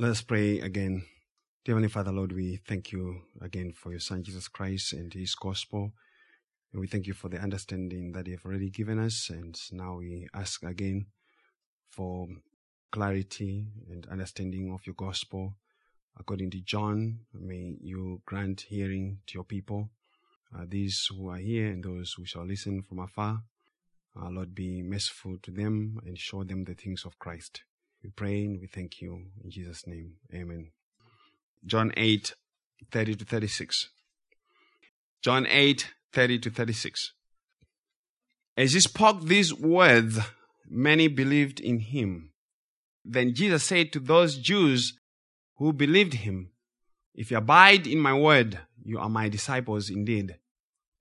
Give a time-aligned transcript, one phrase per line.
[0.00, 1.02] Let us pray again.
[1.64, 5.34] Dear Heavenly Father, Lord, we thank you again for your Son Jesus Christ and his
[5.34, 5.90] gospel.
[6.70, 9.28] And we thank you for the understanding that you have already given us.
[9.28, 11.06] And now we ask again
[11.88, 12.28] for
[12.92, 15.56] clarity and understanding of your gospel.
[16.16, 19.90] According to John, may you grant hearing to your people,
[20.56, 23.42] uh, these who are here and those who shall listen from afar.
[24.14, 27.62] Uh, Lord, be merciful to them and show them the things of Christ.
[28.02, 30.14] We pray and we thank you in Jesus' name.
[30.32, 30.70] Amen.
[31.64, 32.34] John 8,
[32.92, 33.88] 30 to 36.
[35.22, 37.12] John 8, 30 to 36.
[38.56, 40.18] As he spoke these words,
[40.68, 42.30] many believed in him.
[43.04, 44.98] Then Jesus said to those Jews
[45.56, 46.50] who believed him,
[47.14, 50.36] If you abide in my word, you are my disciples indeed.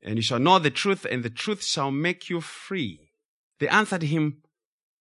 [0.02, 3.12] And you shall know the truth, and the truth shall make you free.
[3.60, 4.42] They answered him,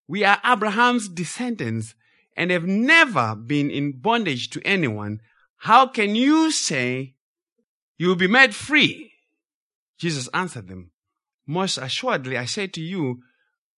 [0.08, 1.94] We are Abraham's descendants
[2.36, 5.20] and have never been in bondage to anyone.
[5.58, 7.14] How can you say
[7.98, 9.12] you will be made free?
[9.98, 10.90] Jesus answered them,
[11.46, 13.22] Most assuredly, I say to you,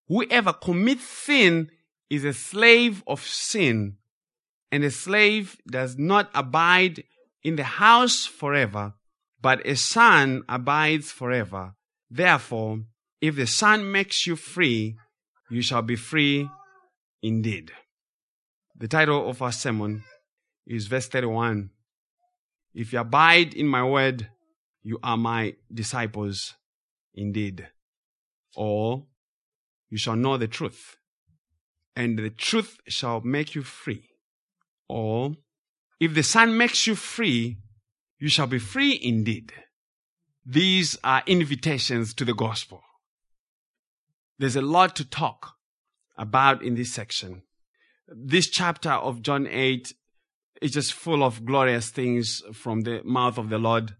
[0.09, 1.71] whoever commits sin
[2.11, 3.97] is a slave of sin,
[4.73, 7.05] and a slave does not abide
[7.43, 8.95] in the house forever,
[9.41, 11.75] but a son abides forever.
[12.11, 12.81] Therefore,
[13.21, 14.97] if the Son makes you free,
[15.51, 16.49] you shall be free
[17.23, 17.73] indeed.
[18.77, 20.05] The title of our sermon
[20.67, 21.71] is verse 31.
[22.75, 24.29] If you abide in my word,
[24.83, 26.55] you are my disciples
[27.15, 27.69] indeed.
[28.55, 29.07] Or
[29.91, 30.97] you shall know the truth,
[31.97, 34.11] and the truth shall make you free.
[34.89, 35.37] Or
[36.01, 37.59] if the Son makes you free,
[38.19, 39.53] you shall be free indeed.
[40.45, 42.83] These are invitations to the gospel.
[44.39, 45.55] There's a lot to talk
[46.17, 47.43] about in this section.
[48.07, 49.93] This chapter of John 8
[50.63, 53.97] is just full of glorious things from the mouth of the Lord,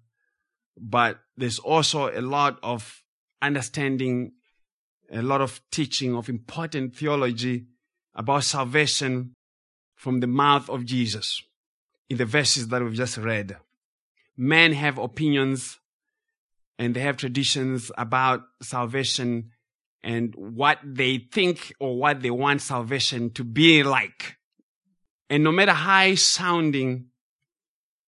[0.77, 3.03] but there's also a lot of
[3.43, 4.33] understanding,
[5.11, 7.67] a lot of teaching of important theology
[8.15, 9.35] about salvation
[9.97, 11.43] from the mouth of Jesus
[12.09, 13.57] in the verses that we've just read.
[14.37, 15.79] Men have opinions
[16.79, 19.51] and they have traditions about salvation
[20.03, 24.37] and what they think or what they want salvation to be like.
[25.31, 27.07] And no matter high sounding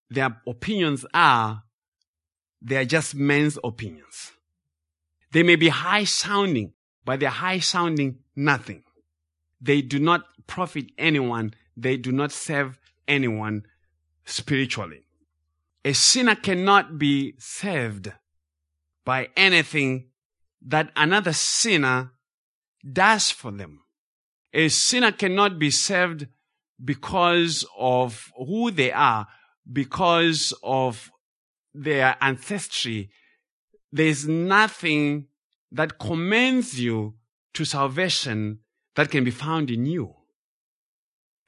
[0.09, 1.63] their opinions are,
[2.63, 4.33] they are just men's opinions.
[5.33, 6.73] They may be high sounding,
[7.05, 8.83] but they're high sounding nothing.
[9.61, 11.55] They do not profit anyone.
[11.77, 13.65] They do not serve anyone
[14.25, 15.05] spiritually.
[15.85, 18.13] A sinner cannot be saved
[19.05, 20.10] by anything
[20.63, 22.13] that another sinner
[22.93, 23.81] does for them.
[24.53, 26.27] A sinner cannot be saved
[26.83, 29.27] because of who they are,
[29.71, 31.11] because of
[31.73, 33.11] their ancestry.
[33.93, 35.27] There's nothing
[35.73, 37.15] that commends you
[37.55, 38.61] to salvation
[38.97, 40.15] that can be found in you.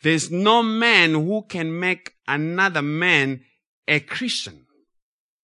[0.02, 3.42] There's no man who can make another man
[3.86, 4.66] a Christian.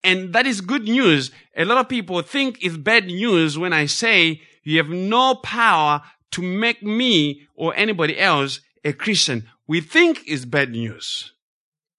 [0.03, 1.31] And that is good news.
[1.55, 6.01] A lot of people think it's bad news when I say you have no power
[6.31, 9.47] to make me or anybody else a Christian.
[9.67, 11.33] We think it's bad news,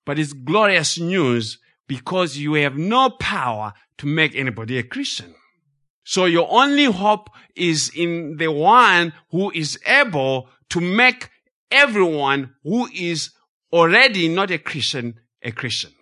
[0.07, 5.35] but it's glorious news because you have no power to make anybody a Christian.
[6.05, 11.29] So your only hope is in the one who is able to make
[11.71, 13.31] everyone who is
[13.73, 15.93] already not a Christian a Christian.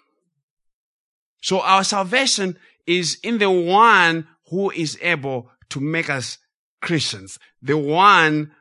[1.41, 6.39] So our salvation is in the one who is able to make us
[6.81, 7.39] Christians.
[7.63, 8.53] The one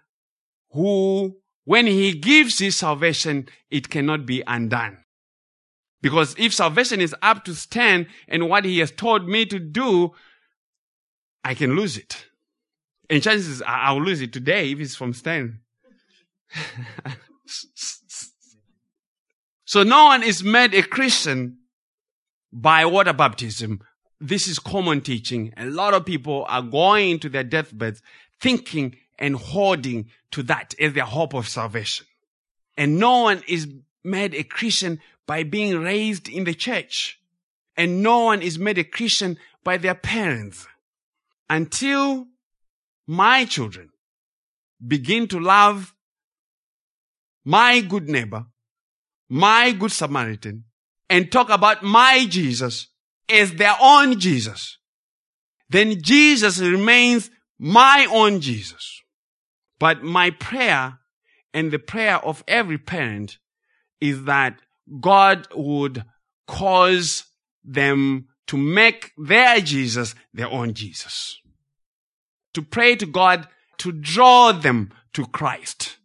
[0.72, 4.98] who, when he gives his salvation, it cannot be undone.
[6.02, 10.12] Because if salvation is up to Stan and what he has told me to do,
[11.44, 12.28] I can lose it.
[13.10, 15.62] And chances are I'll lose it today if it's from Stan.
[19.66, 21.58] so no one is made a Christian
[22.62, 23.82] by water baptism.
[24.20, 25.54] This is common teaching.
[25.58, 28.02] A lot of people are going to their deathbeds
[28.42, 32.08] thinking and holding to that as their hope of salvation.
[32.76, 33.68] And no one is
[34.04, 37.20] made a Christian by being raised in the church.
[37.76, 40.66] And no one is made a Christian by their parents.
[41.50, 42.26] Until
[43.06, 43.90] my children
[44.86, 45.94] begin to love
[47.46, 48.48] my good neighbor,
[49.30, 50.64] my good Samaritan,
[51.10, 52.88] and talk about my Jesus
[53.30, 54.78] as their own Jesus,
[55.70, 59.02] then Jesus remains my own Jesus.
[59.80, 61.00] But my prayer
[61.54, 63.38] and the prayer of every parent
[64.00, 64.60] is that
[65.00, 66.04] God would
[66.48, 67.26] cause
[67.64, 71.40] them to make their Jesus their own Jesus.
[72.54, 73.48] To pray to God
[73.80, 75.98] to draw them to Christ.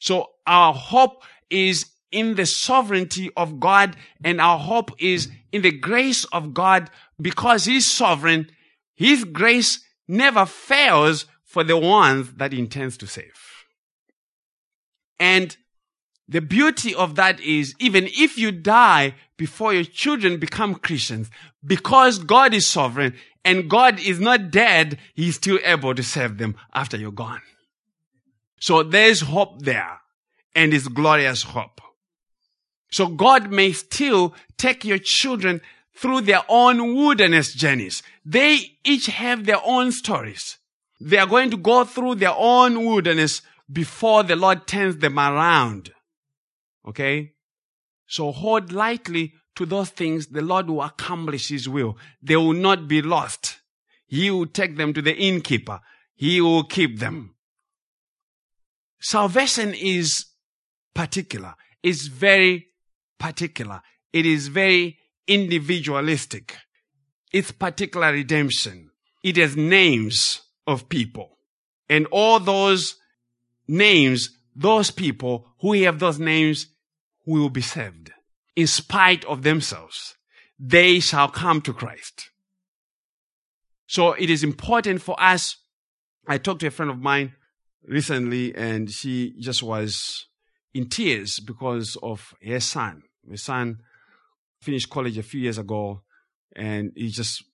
[0.00, 1.86] So our hope is
[2.16, 6.88] in the sovereignty of God and our hope is in the grace of God
[7.20, 8.48] because He's sovereign.
[8.94, 13.38] His grace never fails for the ones that He intends to save.
[15.20, 15.54] And
[16.26, 21.28] the beauty of that is even if you die before your children become Christians,
[21.64, 23.14] because God is sovereign
[23.44, 27.42] and God is not dead, He's still able to save them after you're gone.
[28.58, 30.00] So there's hope there
[30.54, 31.82] and it's glorious hope.
[32.90, 35.60] So God may still take your children
[35.94, 38.02] through their own wilderness journeys.
[38.24, 40.58] They each have their own stories.
[41.00, 45.90] They are going to go through their own wilderness before the Lord turns them around.
[46.86, 47.32] Okay?
[48.06, 50.28] So hold lightly to those things.
[50.28, 51.96] The Lord will accomplish His will.
[52.22, 53.58] They will not be lost.
[54.06, 55.80] He will take them to the innkeeper.
[56.14, 57.34] He will keep them.
[59.00, 60.26] Salvation is
[60.94, 61.54] particular.
[61.82, 62.68] It's very
[63.18, 63.82] particular.
[64.12, 66.56] It is very individualistic.
[67.32, 68.90] It's particular redemption.
[69.22, 71.38] It has names of people.
[71.88, 72.96] And all those
[73.68, 76.66] names, those people who have those names
[77.24, 78.12] will be saved.
[78.54, 80.14] In spite of themselves,
[80.58, 82.30] they shall come to Christ.
[83.86, 85.56] So it is important for us.
[86.26, 87.34] I talked to a friend of mine
[87.86, 90.26] recently and she just was
[90.76, 93.02] in tears because of her son.
[93.28, 93.78] Her son
[94.60, 96.02] finished college a few years ago
[96.54, 97.44] and he's just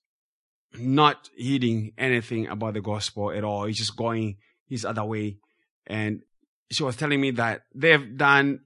[0.77, 3.65] not heeding anything about the gospel at all.
[3.65, 4.37] He's just going
[4.67, 5.37] his other way.
[5.87, 6.23] And
[6.69, 8.61] she was telling me that they've done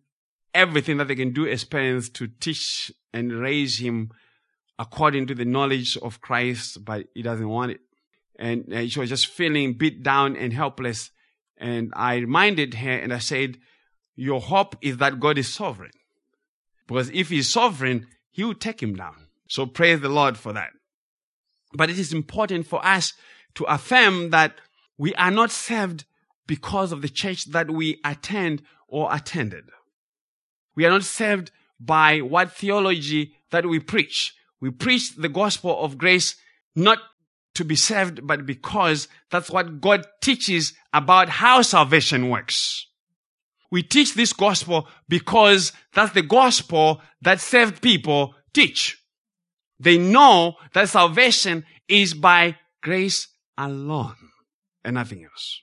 [0.53, 4.09] everything that they can do as parents to teach and raise him
[4.79, 7.81] according to the knowledge of Christ, but he doesn't want it.
[8.39, 11.11] And she was just feeling beat down and helpless.
[11.57, 13.57] And I reminded her and I said,
[14.17, 15.91] your hope is that God is sovereign.
[16.87, 19.27] Because if he's sovereign, he will take him down.
[19.47, 20.71] So praise the Lord for that.
[21.73, 23.13] But it is important for us
[23.55, 24.55] to affirm that
[24.97, 26.05] we are not saved
[26.47, 29.65] because of the church that we attend or attended.
[30.75, 34.33] We are not saved by what theology that we preach.
[34.59, 36.35] We preach the gospel of grace
[36.75, 36.99] not
[37.53, 42.87] to be saved, but because that's what God teaches about how salvation works.
[43.69, 49.01] We teach this gospel because that's the gospel that saved people teach.
[49.79, 53.27] They know that salvation is by grace
[53.57, 54.15] alone
[54.83, 55.61] and nothing else.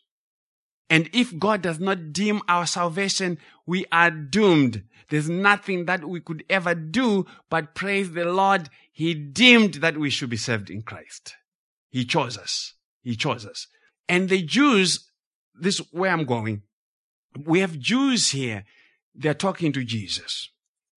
[0.91, 4.85] And if God does not deem our salvation, we are doomed.
[5.09, 8.69] There's nothing that we could ever do but praise the Lord.
[8.93, 11.35] He deemed that we should be saved in Christ.
[11.91, 12.75] He chose us.
[13.03, 13.67] He chose us.
[14.09, 15.11] And the Jews,
[15.59, 16.63] this is where I'm going.
[17.39, 18.65] We have Jews here.
[19.15, 20.51] They're talking to Jesus.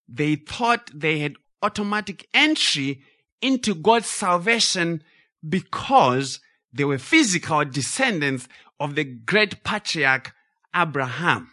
[0.08, 3.02] They thought they had automatic entry
[3.42, 5.04] into God's salvation
[5.48, 6.40] because
[6.74, 8.48] they were physical descendants
[8.80, 10.34] of the great patriarch
[10.76, 11.52] Abraham.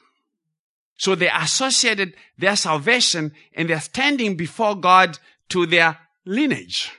[0.97, 5.19] So they associated their salvation and their standing before God
[5.51, 6.93] to their lineage,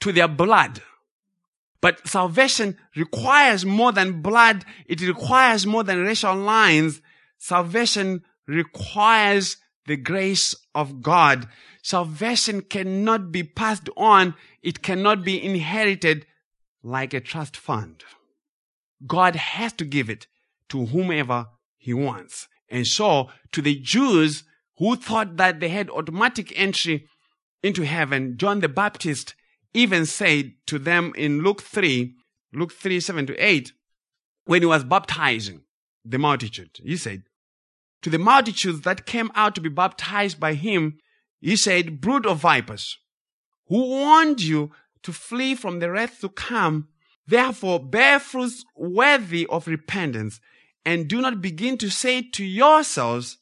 [0.00, 0.82] to their blood.
[1.80, 4.64] But salvation requires more than blood.
[4.86, 7.00] It requires more than racial lines.
[7.40, 9.56] Salvation requires
[9.86, 11.48] the grace of God.
[11.82, 14.34] Salvation cannot be passed on.
[14.62, 16.26] It cannot be inherited
[16.82, 18.04] like a trust fund.
[19.06, 20.26] God has to give it
[20.68, 21.46] to whomever
[21.78, 22.46] he wants.
[22.68, 24.44] And so to the Jews
[24.76, 27.08] who thought that they had automatic entry
[27.62, 29.34] into heaven, John the Baptist
[29.72, 32.14] even said to them in Luke 3,
[32.52, 33.72] Luke 3, 7 to 8,
[34.44, 35.62] when he was baptizing
[36.04, 37.22] the multitude, he said,
[38.02, 40.98] to the multitudes that came out to be baptized by him,
[41.40, 42.98] he said, brood of vipers,
[43.68, 44.70] who warned you
[45.02, 46.88] to flee from the wrath to come,
[47.26, 50.40] therefore bear fruits worthy of repentance,
[50.84, 53.38] and do not begin to say to yourselves,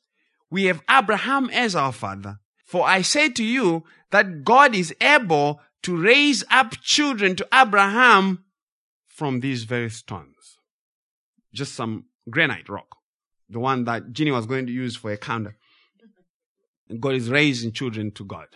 [0.51, 2.39] we have Abraham as our father.
[2.65, 8.45] For I say to you that God is able to raise up children to Abraham
[9.07, 10.59] from these very stones.
[11.53, 12.98] Just some granite rock.
[13.49, 15.57] The one that Ginny was going to use for a counter.
[17.01, 18.49] God is raising children to God.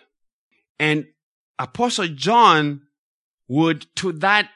[0.78, 1.06] And
[1.58, 2.82] Apostle John
[3.49, 4.49] would, to that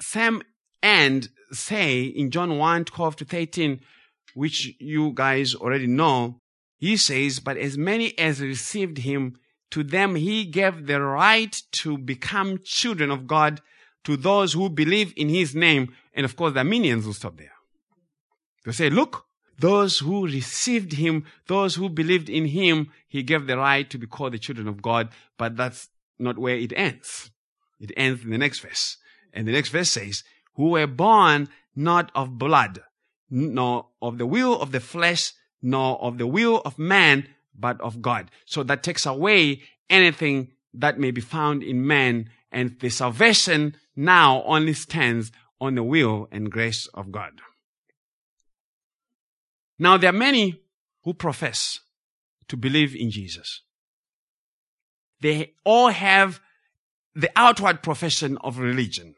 [0.00, 0.42] same
[0.82, 3.80] end, say in John 1 12 to 13,
[4.34, 6.40] which you guys already know,
[6.78, 9.36] he says, But as many as received him,
[9.70, 13.60] to them he gave the right to become children of God
[14.04, 15.92] to those who believe in his name.
[16.14, 17.52] And of course, the Arminians will stop there.
[18.64, 19.26] They say, Look,
[19.58, 24.06] those who received him, those who believed in him, he gave the right to be
[24.06, 25.08] called the children of God.
[25.38, 27.30] But that's not where it ends.
[27.80, 28.96] It ends in the next verse.
[29.32, 32.80] And the next verse says, Who were born not of blood,
[33.30, 35.32] nor of the will of the flesh,
[35.62, 38.30] nor of the will of man, but of God.
[38.44, 44.42] So that takes away anything that may be found in man, and the salvation now
[44.44, 47.40] only stands on the will and grace of God.
[49.78, 50.60] Now, there are many
[51.04, 51.80] who profess
[52.48, 53.62] to believe in Jesus.
[55.20, 56.40] They all have
[57.14, 59.14] the outward profession of religion.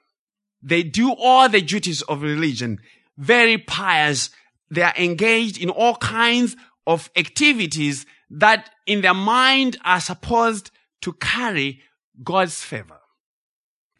[0.62, 2.78] They do all the duties of religion,
[3.16, 4.30] very pious.
[4.70, 10.70] They are engaged in all kinds of activities that in their mind are supposed
[11.02, 11.80] to carry
[12.22, 12.98] God's favor.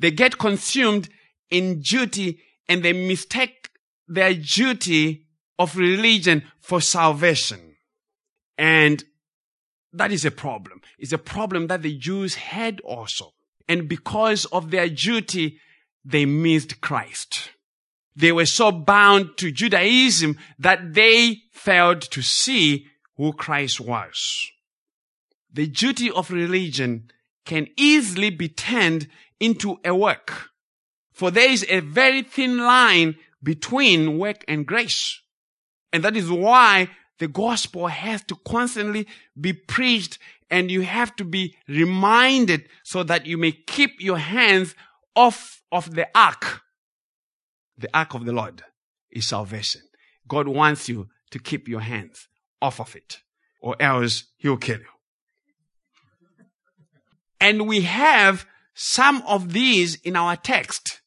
[0.00, 1.08] They get consumed
[1.50, 3.70] in duty and they mistake
[4.06, 5.26] their duty
[5.58, 7.76] of religion for salvation.
[8.56, 9.04] And
[9.92, 10.80] that is a problem.
[10.98, 13.32] It's a problem that the Jews had also.
[13.68, 15.58] And because of their duty,
[16.04, 17.50] they missed Christ.
[18.16, 22.86] They were so bound to Judaism that they failed to see
[23.16, 24.50] who Christ was.
[25.52, 27.10] The duty of religion
[27.44, 29.08] can easily be turned
[29.40, 30.50] into a work.
[31.12, 35.20] For there is a very thin line between work and grace.
[35.92, 39.06] And that is why the gospel has to constantly
[39.38, 40.18] be preached
[40.50, 44.74] and you have to be reminded so that you may keep your hands
[45.14, 46.62] off of the ark.
[47.76, 48.62] The ark of the Lord
[49.10, 49.82] is salvation.
[50.26, 52.28] God wants you to keep your hands
[52.60, 53.20] off of it
[53.60, 54.84] or else he'll kill you.
[57.40, 61.00] And we have some of these in our text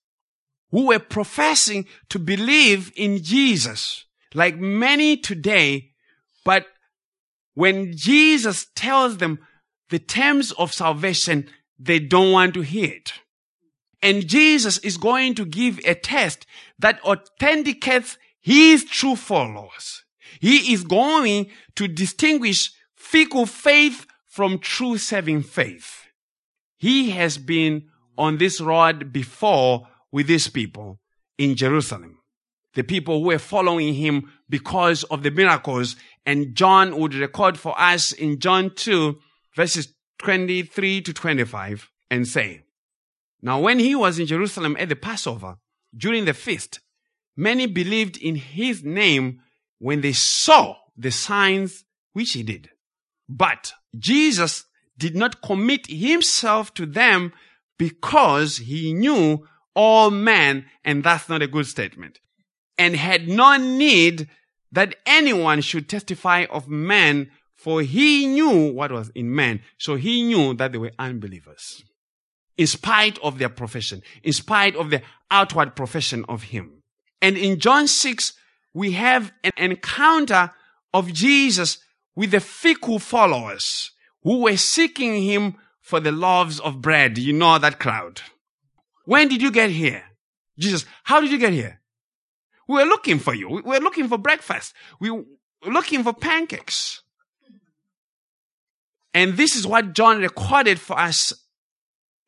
[0.72, 5.92] who were professing to believe in Jesus like many today,
[6.46, 6.66] but
[7.54, 9.40] when Jesus tells them
[9.90, 13.14] the terms of salvation, they don't want to hear it.
[14.02, 16.46] And Jesus is going to give a test
[16.80, 20.04] that authenticates his true followers.
[20.40, 26.06] He is going to distinguish fickle faith from true saving faith.
[26.78, 31.00] He has been on this road before with these people
[31.38, 32.21] in Jerusalem
[32.74, 35.96] the people who were following him because of the miracles.
[36.26, 39.18] And John would record for us in John 2
[39.56, 42.64] verses 23 to 25 and say,
[43.42, 45.58] Now when he was in Jerusalem at the Passover,
[45.96, 46.80] during the feast,
[47.36, 49.42] many believed in his name
[49.80, 52.70] when they saw the signs which he did.
[53.28, 54.66] But Jesus
[54.98, 57.34] did not commit himself to them
[57.78, 62.20] because he knew all men, and that's not a good statement
[62.78, 64.28] and had no need
[64.72, 69.62] that anyone should testify of men, for he knew what was in men.
[69.78, 71.84] So he knew that they were unbelievers.
[72.58, 76.84] In spite of their profession, in spite of the outward profession of him.
[77.22, 78.34] And in John 6,
[78.74, 80.52] we have an encounter
[80.94, 81.80] of Jesus
[82.16, 83.92] with the fickle followers
[84.24, 87.18] who were seeking him for the loaves of bread.
[87.18, 88.22] You know that crowd.
[89.06, 90.04] When did you get here?
[90.58, 91.81] Jesus, how did you get here?
[92.72, 93.50] We were looking for you.
[93.50, 94.74] We were looking for breakfast.
[95.02, 95.26] We were
[95.66, 97.04] looking for pancakes.
[99.14, 101.34] And this is what John recorded for us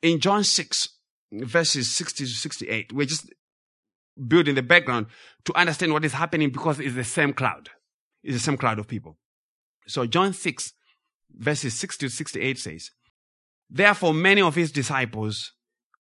[0.02, 0.90] in John 6,
[1.32, 2.92] verses 60 to 68.
[2.92, 3.34] We're just
[4.28, 5.06] building the background
[5.46, 7.70] to understand what is happening because it's the same crowd.
[8.22, 9.18] It's the same crowd of people.
[9.88, 10.74] So John 6,
[11.32, 12.92] verses 60 to 68 says,
[13.70, 15.54] Therefore many of his disciples,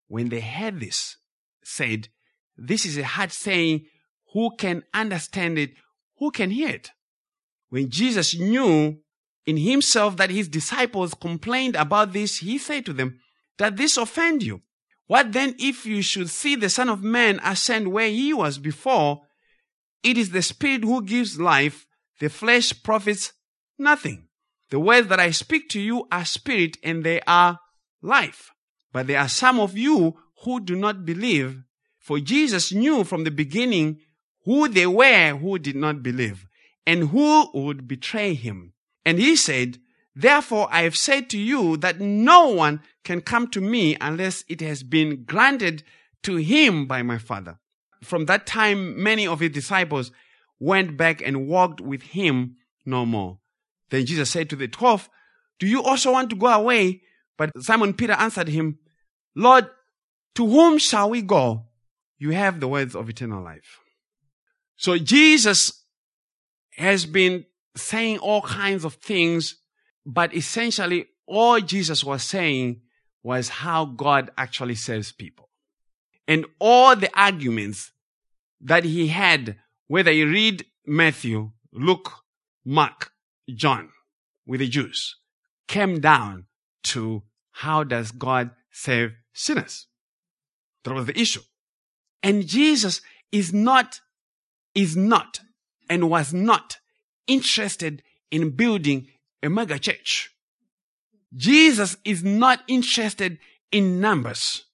[0.09, 1.15] when they heard this,
[1.63, 2.09] said,
[2.57, 3.85] This is a hard saying
[4.33, 5.71] who can understand it?
[6.17, 6.91] Who can hear it?
[7.69, 8.99] When Jesus knew
[9.45, 13.19] in himself that his disciples complained about this, he said to them,
[13.57, 14.61] That this offend you?
[15.07, 19.21] What then if you should see the Son of Man ascend where he was before?
[20.01, 21.85] It is the Spirit who gives life,
[22.19, 23.33] the flesh profits
[23.77, 24.27] nothing.
[24.69, 27.59] The words that I speak to you are spirit and they are
[28.01, 28.51] life.
[28.91, 31.61] But there are some of you who do not believe,
[31.99, 33.99] for Jesus knew from the beginning
[34.45, 36.45] who they were who did not believe
[36.85, 38.73] and who would betray him.
[39.05, 39.79] And he said,
[40.15, 44.62] Therefore I have said to you that no one can come to me unless it
[44.62, 45.83] has been granted
[46.23, 47.59] to him by my Father.
[48.03, 50.12] From that time, many of his disciples
[50.59, 53.39] went back and walked with him no more.
[53.89, 55.09] Then Jesus said to the twelve,
[55.59, 57.01] Do you also want to go away?
[57.38, 58.79] But Simon Peter answered him,
[59.35, 59.67] Lord,
[60.35, 61.65] to whom shall we go?
[62.17, 63.79] You have the words of eternal life.
[64.75, 65.83] So Jesus
[66.77, 69.55] has been saying all kinds of things,
[70.05, 72.81] but essentially all Jesus was saying
[73.21, 75.49] was how God actually saves people.
[76.27, 77.91] And all the arguments
[78.61, 82.11] that he had, whether you read Matthew, Luke,
[82.65, 83.11] Mark,
[83.49, 83.89] John
[84.45, 85.17] with the Jews,
[85.67, 86.45] came down
[86.83, 89.87] to how does God save sinners?
[90.83, 91.41] That was the issue.
[92.21, 93.01] And Jesus
[93.31, 93.99] is not,
[94.75, 95.41] is not,
[95.89, 96.77] and was not
[97.27, 99.07] interested in building
[99.41, 100.31] a mega church.
[101.35, 103.39] Jesus is not interested
[103.71, 104.65] in numbers.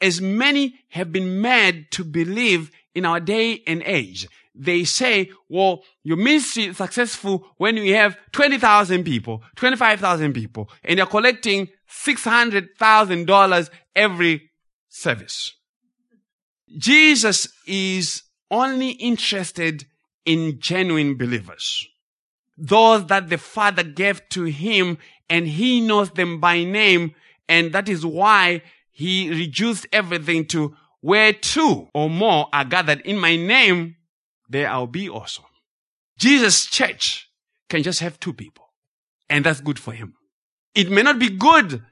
[0.00, 4.28] As many have been made to believe in our day and age.
[4.54, 10.98] They say, well, your ministry is successful when you have 20,000 people, 25,000 people, and
[10.98, 14.50] you're collecting $600,000 every
[14.88, 15.54] service.
[16.78, 19.86] Jesus is only interested
[20.24, 21.86] in genuine believers.
[22.56, 24.98] Those that the Father gave to him
[25.28, 27.14] and he knows them by name.
[27.48, 33.18] And that is why he reduced everything to where two or more are gathered in
[33.18, 33.96] my name,
[34.48, 35.44] there I'll be also.
[36.16, 37.28] Jesus' church
[37.68, 38.64] can just have two people.
[39.28, 40.14] And that's good for him.
[40.74, 41.82] It may not be good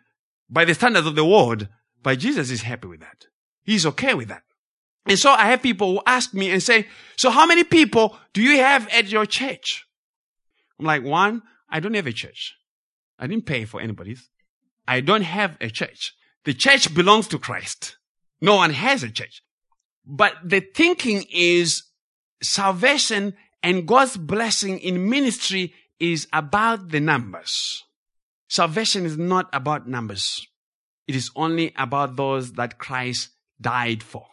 [0.48, 1.68] by the standards of the world,
[2.02, 3.26] but Jesus is happy with that.
[3.64, 4.42] He's okay with that.
[5.06, 8.42] And so I have people who ask me and say, so how many people do
[8.42, 9.84] you have at your church?
[10.78, 12.54] I'm like, one, I don't have a church.
[13.18, 14.28] I didn't pay for anybody's.
[14.86, 16.14] I don't have a church.
[16.44, 17.96] The church belongs to Christ.
[18.40, 19.42] No one has a church.
[20.04, 21.84] But the thinking is
[22.42, 27.84] salvation and God's blessing in ministry is about the numbers.
[28.48, 30.46] Salvation is not about numbers.
[31.06, 34.26] It is only about those that Christ died for.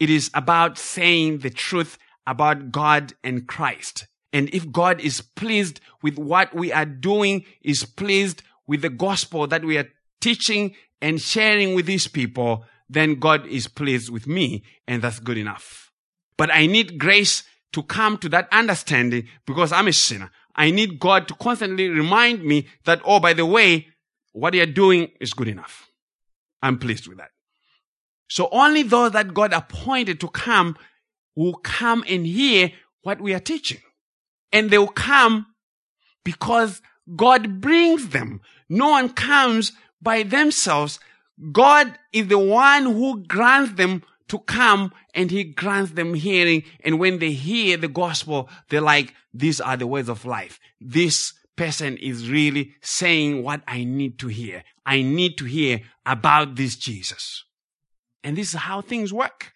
[0.00, 4.06] It is about saying the truth about God and Christ.
[4.32, 9.46] And if God is pleased with what we are doing, is pleased with the gospel
[9.46, 9.88] that we are
[10.20, 15.38] teaching and sharing with these people, then God is pleased with me and that's good
[15.38, 15.90] enough.
[16.36, 20.30] But I need grace to come to that understanding because I'm a sinner.
[20.54, 23.88] I need God to constantly remind me that, oh, by the way,
[24.32, 25.90] what you're doing is good enough.
[26.62, 27.30] I'm pleased with that.
[28.28, 30.76] So only those that God appointed to come
[31.34, 33.80] will come and hear what we are teaching.
[34.52, 35.46] And they will come
[36.24, 36.82] because
[37.16, 38.40] God brings them.
[38.68, 41.00] No one comes by themselves.
[41.52, 46.64] God is the one who grants them to come and he grants them hearing.
[46.84, 50.58] And when they hear the gospel, they're like, these are the words of life.
[50.80, 54.64] This person is really saying what I need to hear.
[54.84, 57.44] I need to hear about this Jesus.
[58.24, 59.52] And this is how things work.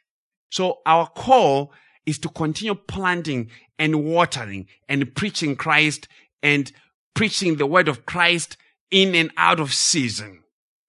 [0.50, 1.72] So our call
[2.06, 6.08] is to continue planting and watering and preaching Christ
[6.42, 6.70] and
[7.14, 8.56] preaching the word of Christ
[8.90, 10.42] in and out of season.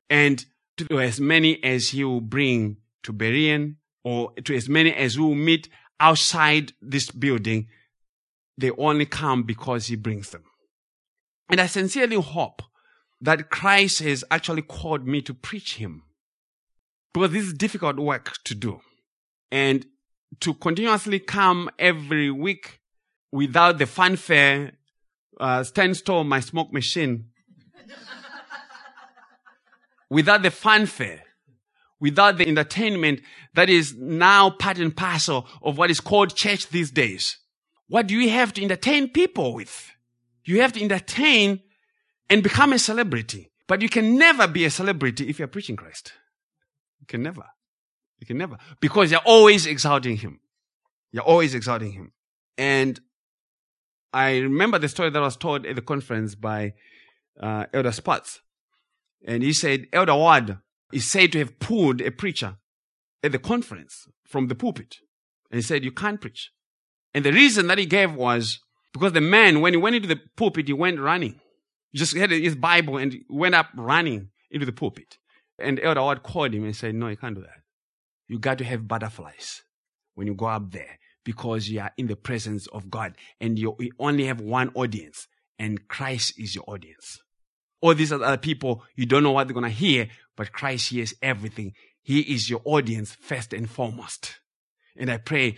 [0.09, 0.45] And
[0.77, 5.25] to as many as he will bring to Berean or to as many as we
[5.25, 7.67] will meet outside this building,
[8.57, 10.43] they only come because he brings them.
[11.49, 12.61] And I sincerely hope
[13.21, 16.03] that Christ has actually called me to preach him.
[17.13, 18.79] Because this is difficult work to do.
[19.51, 19.85] And
[20.39, 22.79] to continuously come every week
[23.31, 24.73] without the fanfare,
[25.39, 27.29] uh, stand still my smoke machine,
[30.09, 31.21] without the fanfare,
[31.99, 33.21] without the entertainment
[33.53, 37.37] that is now part and parcel of what is called church these days.
[37.87, 39.91] What do you have to entertain people with?
[40.45, 41.61] You have to entertain
[42.29, 43.51] and become a celebrity.
[43.67, 46.13] But you can never be a celebrity if you're preaching Christ.
[47.03, 47.43] You can never.
[48.19, 48.57] You can never.
[48.79, 50.39] Because you're always exalting him.
[51.11, 52.13] You're always exalting him.
[52.57, 52.97] And
[54.13, 56.75] I remember the story that was told at the conference by
[57.37, 58.39] uh, Elder Spots.
[59.27, 60.59] And he said, Elder Ward
[60.93, 62.55] is said to have pulled a preacher
[63.21, 64.95] at the conference from the pulpit.
[65.51, 66.51] And he said, You can't preach.
[67.13, 68.61] And the reason that he gave was
[68.93, 71.41] because the man, when he went into the pulpit, he went running.
[71.91, 75.17] He just had his Bible and went up running into the pulpit.
[75.63, 77.61] And Elder Ward called him and said, No, you can't do that.
[78.27, 79.63] You got to have butterflies
[80.15, 83.75] when you go up there because you are in the presence of God and you,
[83.99, 87.19] only have one audience and Christ is your audience.
[87.81, 91.13] All these other people, you don't know what they're going to hear, but Christ hears
[91.21, 91.73] everything.
[92.01, 94.39] He is your audience first and foremost.
[94.97, 95.55] And I pray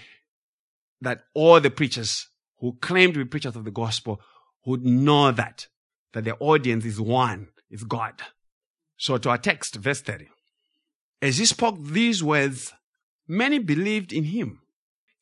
[1.02, 2.28] that all the preachers
[2.60, 4.22] who claim to be preachers of the gospel
[4.66, 5.68] would know that,
[6.14, 8.22] that their audience is one, is God.
[8.98, 10.28] So to our text, verse 30.
[11.22, 12.74] As he spoke these words,
[13.28, 14.62] many believed in him.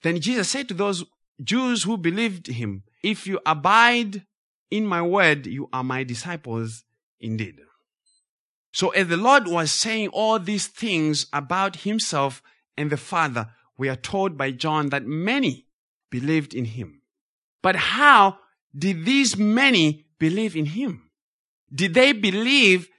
[0.02, 1.04] Then Jesus said to those
[1.42, 4.26] Jews who believed him, if you abide
[4.70, 6.84] in my word, you are my disciples
[7.20, 7.60] indeed.
[8.72, 12.42] So as the Lord was saying all these things about himself
[12.76, 15.68] and the Father, we are told by John that many
[16.10, 17.02] believed in him.
[17.62, 18.40] But how
[18.78, 21.10] did these many believe in him?
[21.74, 22.90] Did they believe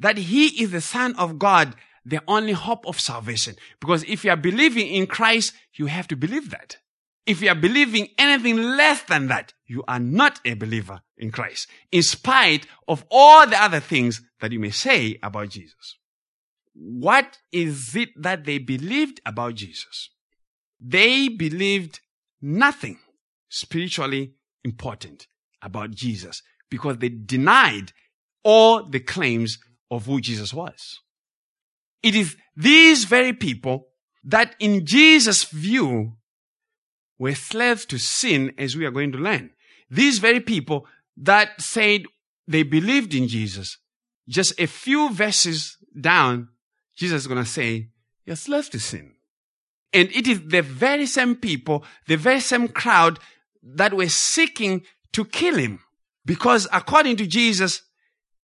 [0.00, 3.54] that he is the Son of God, the only hope of salvation?
[3.80, 6.78] Because if you are believing in Christ, you have to believe that.
[7.26, 11.68] If you are believing anything less than that, you are not a believer in Christ,
[11.92, 15.96] in spite of all the other things that you may say about Jesus.
[16.72, 20.10] What is it that they believed about Jesus?
[20.80, 22.00] They believed
[22.40, 22.98] nothing
[23.50, 24.32] spiritually
[24.64, 25.26] important
[25.62, 27.92] about Jesus because they denied
[28.42, 29.58] all the claims
[29.90, 31.00] of who Jesus was.
[32.02, 33.88] It is these very people
[34.24, 36.12] that in Jesus' view
[37.18, 39.50] were slaves to sin as we are going to learn.
[39.90, 42.04] These very people that said
[42.46, 43.78] they believed in Jesus,
[44.28, 46.48] just a few verses down,
[46.96, 47.88] Jesus is going to say,
[48.24, 49.14] you're slaves to sin.
[49.92, 53.18] And it is the very same people, the very same crowd
[53.62, 55.80] that were seeking to kill him.
[56.24, 57.82] Because according to Jesus,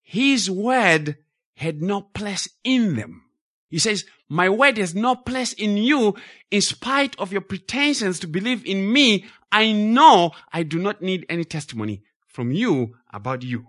[0.01, 1.17] his word
[1.57, 3.23] had no place in them.
[3.69, 6.15] He says, my word has no place in you
[6.51, 9.25] in spite of your pretensions to believe in me.
[9.51, 13.67] I know I do not need any testimony from you about you.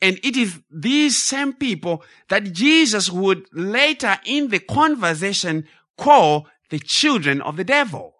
[0.00, 6.78] And it is these same people that Jesus would later in the conversation call the
[6.78, 8.14] children of the devil.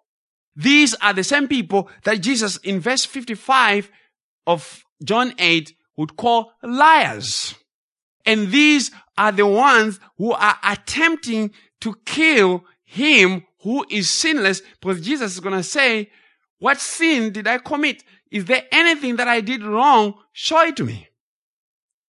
[0.55, 3.89] These are the same people that Jesus in verse 55
[4.45, 7.55] of John 8 would call liars.
[8.25, 15.01] And these are the ones who are attempting to kill him who is sinless because
[15.01, 16.09] Jesus is going to say,
[16.59, 18.03] what sin did I commit?
[18.31, 20.15] Is there anything that I did wrong?
[20.31, 21.09] Show it to me.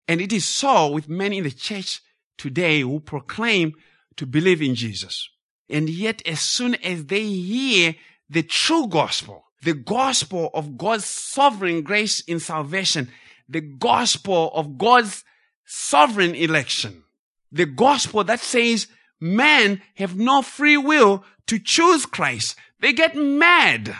[0.08, 2.00] And it is so with many in the church
[2.36, 3.72] today who proclaim
[4.16, 5.28] to believe in Jesus.
[5.68, 7.94] And yet as soon as they hear
[8.28, 13.08] the true gospel, the gospel of God's sovereign grace in salvation,
[13.48, 15.24] the gospel of God's
[15.74, 17.02] sovereign election,
[17.50, 22.56] the gospel that says men have no free will to choose Christ.
[22.80, 23.96] They get mad.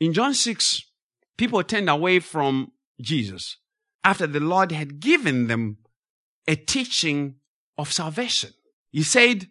[0.00, 0.82] In John 6,
[1.38, 3.56] people turned away from Jesus
[4.04, 5.78] after the Lord had given them
[6.46, 7.36] a teaching
[7.78, 8.50] of salvation.
[8.90, 9.48] He said,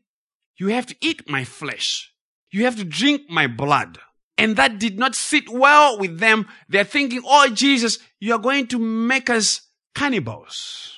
[0.58, 2.14] you have to eat my flesh.
[2.52, 3.98] You have to drink my blood.
[4.38, 6.46] And that did not sit well with them.
[6.70, 9.62] They're thinking, oh, Jesus, you are going to make us
[9.96, 10.95] cannibals.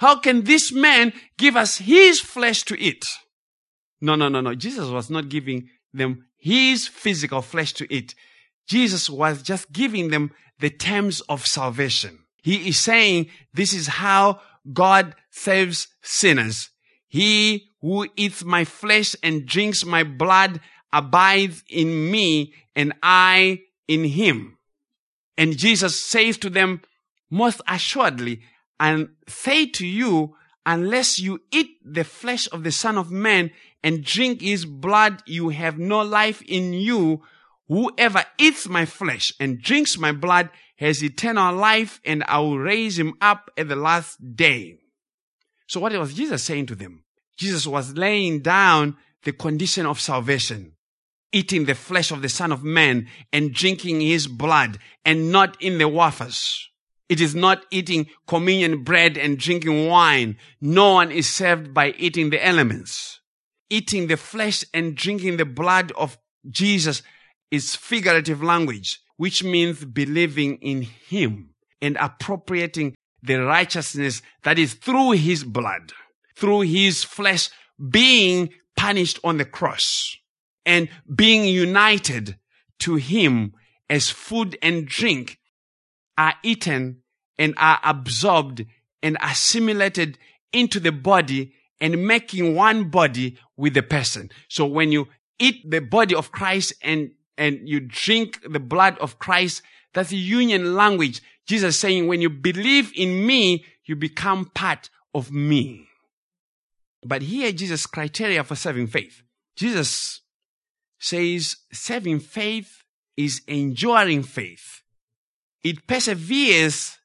[0.00, 3.04] How can this man give us his flesh to eat?
[4.00, 4.54] No, no, no, no.
[4.54, 8.14] Jesus was not giving them his physical flesh to eat.
[8.66, 12.20] Jesus was just giving them the terms of salvation.
[12.42, 14.40] He is saying this is how
[14.72, 16.70] God saves sinners.
[17.06, 20.60] He who eats my flesh and drinks my blood
[20.94, 24.56] abides in me and I in him.
[25.36, 26.80] And Jesus says to them,
[27.28, 28.40] most assuredly,
[28.80, 33.50] and say to you, unless you eat the flesh of the Son of Man
[33.84, 37.22] and drink his blood, you have no life in you.
[37.68, 42.98] Whoever eats my flesh and drinks my blood has eternal life and I will raise
[42.98, 44.78] him up at the last day.
[45.68, 47.04] So what was Jesus saying to them?
[47.36, 50.72] Jesus was laying down the condition of salvation,
[51.32, 55.78] eating the flesh of the Son of Man and drinking his blood and not in
[55.78, 56.69] the wafers.
[57.10, 60.36] It is not eating communion bread and drinking wine.
[60.60, 63.18] No one is served by eating the elements.
[63.68, 66.16] Eating the flesh and drinking the blood of
[66.48, 67.02] Jesus
[67.50, 71.50] is figurative language, which means believing in Him
[71.82, 72.94] and appropriating
[73.24, 75.92] the righteousness that is through His blood,
[76.36, 77.50] through His flesh
[77.90, 80.16] being punished on the cross
[80.64, 82.38] and being united
[82.78, 83.52] to Him
[83.88, 85.39] as food and drink
[86.20, 86.98] are eaten
[87.38, 88.66] and are absorbed
[89.02, 90.18] and assimilated
[90.52, 94.30] into the body and making one body with the person.
[94.46, 99.18] So when you eat the body of Christ and, and you drink the blood of
[99.18, 99.62] Christ,
[99.94, 101.22] that's a union language.
[101.46, 105.86] Jesus saying, when you believe in me, you become part of me.
[107.02, 109.22] But here Jesus' criteria for saving faith.
[109.56, 110.20] Jesus
[110.98, 112.84] says saving faith
[113.16, 114.79] is enduring faith
[115.62, 116.98] it perseveres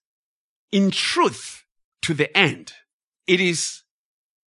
[0.72, 1.66] in truth
[2.02, 2.74] to the end.
[3.28, 3.84] It is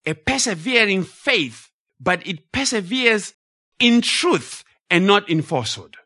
[0.06, 3.34] a persevering faith, but it perseveres
[3.78, 5.96] in truth and not in falsehood.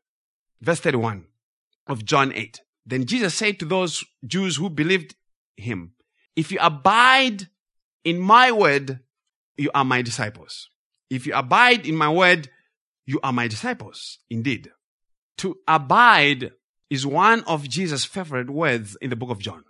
[0.61, 1.27] Verse 31
[1.87, 2.61] of John 8.
[2.85, 5.15] Then Jesus said to those Jews who believed
[5.57, 5.93] him,
[6.35, 7.49] if you abide
[8.05, 9.01] in my word,
[9.57, 10.69] you are my disciples.
[11.11, 12.49] If you abide in my word,
[13.07, 14.19] you are my disciples.
[14.31, 14.71] Indeed.
[15.39, 16.53] To abide
[16.93, 19.65] is one of Jesus' favorite words in the book of John.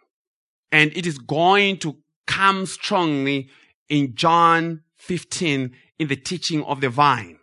[0.72, 3.48] And it is going to come strongly
[3.88, 7.38] in John 15 in the teaching of the vine.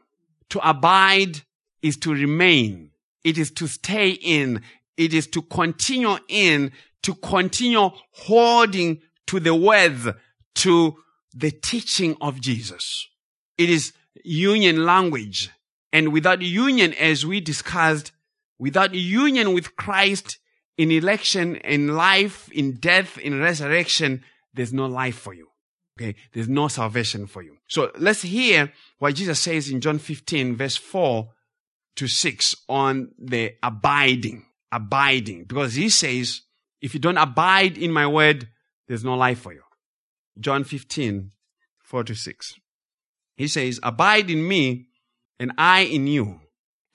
[0.50, 1.44] To abide
[1.82, 2.92] is to remain.
[3.24, 4.64] It is to stay in.
[4.98, 10.10] It is to continue in, to continue holding to the words,
[10.56, 10.98] to
[11.34, 13.08] the teaching of Jesus.
[13.58, 13.94] It is
[14.26, 15.52] union language.
[15.94, 18.12] And without union, as we discussed,
[18.60, 20.38] without union with Christ
[20.78, 25.48] in election, in life, in death, in resurrection, there's no life for you.
[26.00, 26.16] Okay.
[26.34, 27.58] There's no salvation for you.
[27.68, 31.30] So let's hear what Jesus says in John 15 verse 4
[31.98, 35.44] to 6 on the abiding, abiding.
[35.44, 36.42] Because he says,
[36.82, 38.48] if you don't abide in my word,
[38.88, 39.64] there's no life for you.
[40.40, 41.32] John 15,
[41.84, 42.54] 4 to 6.
[43.36, 44.88] He says, abide in me
[45.38, 46.40] and I in you.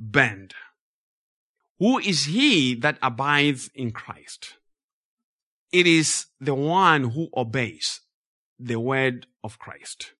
[0.00, 0.54] burned.
[1.78, 4.54] Who is he that abides in Christ?
[5.72, 8.00] It is the one who obeys
[8.58, 10.12] the word of Christ.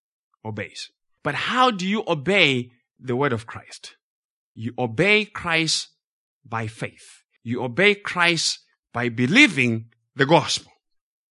[0.44, 0.90] Obeys.
[1.22, 3.96] But how do you obey the word of Christ?
[4.54, 5.88] You obey Christ
[6.44, 7.24] by faith.
[7.42, 8.60] You obey Christ
[8.92, 10.72] by believing the gospel.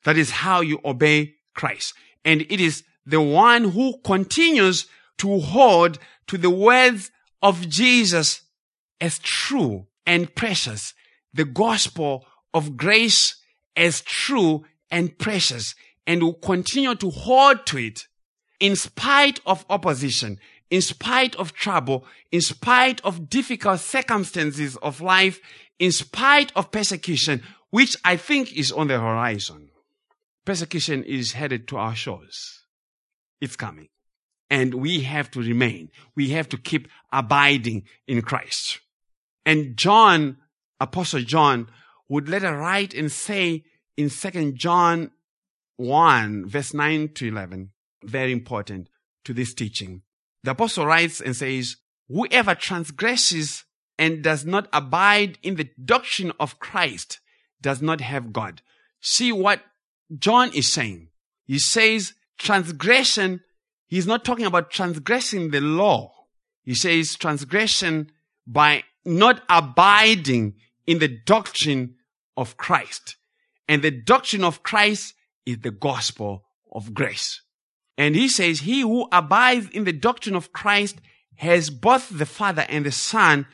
[0.03, 1.93] That is how you obey Christ.
[2.23, 4.87] And it is the one who continues
[5.19, 8.41] to hold to the words of Jesus
[8.99, 10.93] as true and precious.
[11.33, 13.35] The gospel of grace
[13.75, 15.75] as true and precious
[16.07, 18.07] and will continue to hold to it
[18.59, 25.39] in spite of opposition, in spite of trouble, in spite of difficult circumstances of life,
[25.77, 29.69] in spite of persecution, which I think is on the horizon.
[30.45, 32.63] Persecution is headed to our shores.
[33.39, 33.89] It's coming.
[34.49, 35.91] And we have to remain.
[36.15, 38.79] We have to keep abiding in Christ.
[39.45, 40.37] And John,
[40.79, 41.67] Apostle John,
[42.07, 43.63] would let later write and say
[43.95, 45.11] in 2 John
[45.77, 47.71] 1, verse 9 to 11,
[48.03, 48.89] very important
[49.23, 50.01] to this teaching.
[50.43, 53.65] The apostle writes and says, Whoever transgresses
[53.97, 57.19] and does not abide in the doctrine of Christ
[57.61, 58.61] does not have God.
[59.01, 59.61] See what
[60.17, 61.09] John is saying.
[61.45, 63.41] He says transgression,
[63.89, 66.13] he's not talking about transgressing the law.
[66.63, 68.11] He says transgression
[68.47, 70.53] by not abiding
[70.87, 71.95] in the doctrine
[72.37, 73.17] of Christ.
[73.67, 75.13] And the doctrine of Christ
[75.45, 77.41] is the gospel of grace.
[77.97, 80.97] And he says, he who abides in the doctrine of Christ
[81.35, 83.45] has both the Father and the Son.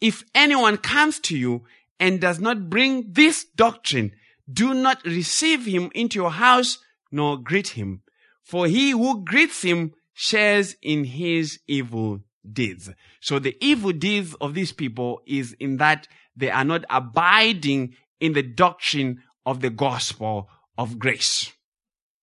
[0.00, 1.64] If anyone comes to you
[2.00, 4.12] and does not bring this doctrine,
[4.52, 6.78] do not receive him into your house
[7.10, 8.02] nor greet him.
[8.44, 12.90] For he who greets him shares in his evil deeds.
[13.20, 18.34] So the evil deeds of these people is in that they are not abiding in
[18.34, 21.52] the doctrine of the gospel of grace.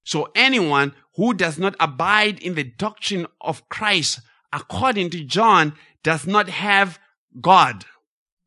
[0.03, 4.19] So anyone who does not abide in the doctrine of Christ,
[4.53, 6.99] according to John, does not have
[7.39, 7.85] God.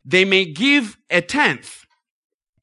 [0.04, 1.86] They may give a tenth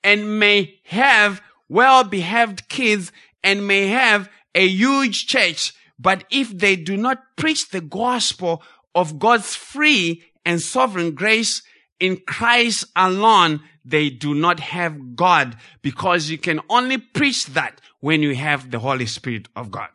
[0.03, 3.11] and may have well-behaved kids
[3.43, 5.73] and may have a huge church.
[5.99, 8.63] But if they do not preach the gospel
[8.95, 11.61] of God's free and sovereign grace
[11.99, 18.21] in Christ alone, they do not have God because you can only preach that when
[18.21, 19.89] you have the Holy Spirit of God.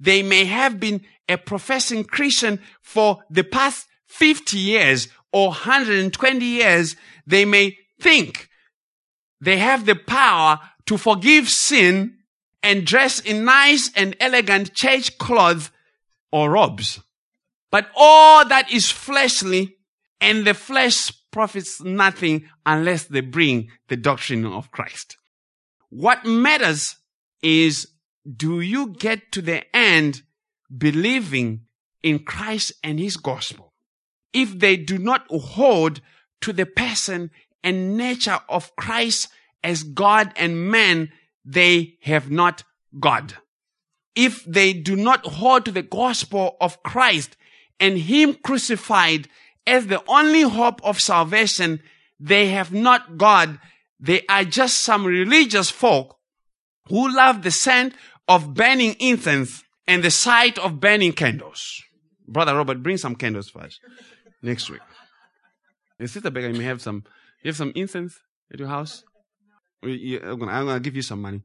[0.00, 6.94] They may have been a professing Christian for the past 50 years or 120 years,
[7.26, 8.48] they may think
[9.40, 12.18] they have the power to forgive sin
[12.64, 15.70] and dress in nice and elegant church clothes
[16.32, 16.98] or robes.
[17.70, 19.76] But all that is fleshly
[20.20, 25.18] and the flesh profits nothing unless they bring the doctrine of Christ.
[25.90, 26.96] What matters
[27.42, 27.86] is
[28.36, 30.22] do you get to the end
[30.76, 31.66] believing
[32.02, 33.74] in Christ and his gospel?
[34.32, 36.00] If they do not hold
[36.40, 37.30] to the person
[37.62, 39.28] and nature of Christ
[39.62, 41.10] as God and man,
[41.44, 42.64] they have not
[42.98, 43.34] God.
[44.14, 47.36] If they do not hold to the gospel of Christ
[47.80, 49.28] and him crucified
[49.66, 51.80] as the only hope of salvation,
[52.20, 53.58] they have not God.
[53.98, 56.16] They are just some religious folk
[56.88, 57.94] who love the scent
[58.28, 61.82] of burning incense and the sight of burning candles.
[62.26, 63.80] Brother Robert, bring some candles for us
[64.42, 64.80] next week.
[65.98, 67.04] And Sister Becca, you may have some.
[67.42, 68.18] You have some incense
[68.52, 69.04] at your house.
[69.84, 71.42] I'm gonna, I'm gonna give you some money.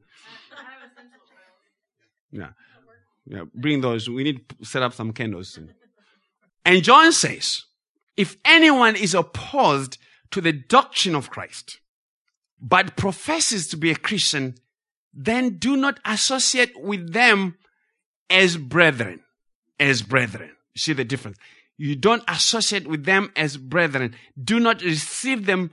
[2.32, 2.50] Yeah,
[3.26, 3.44] yeah.
[3.54, 4.08] Bring those.
[4.08, 5.58] We need to set up some candles.
[6.64, 7.64] And John says,
[8.16, 9.98] if anyone is opposed
[10.30, 11.78] to the doctrine of Christ,
[12.60, 14.54] but professes to be a Christian,
[15.12, 17.56] then do not associate with them
[18.28, 19.20] as brethren.
[19.78, 20.50] As brethren.
[20.76, 21.38] See the difference?
[21.76, 24.14] You don't associate with them as brethren.
[24.40, 25.70] Do not receive them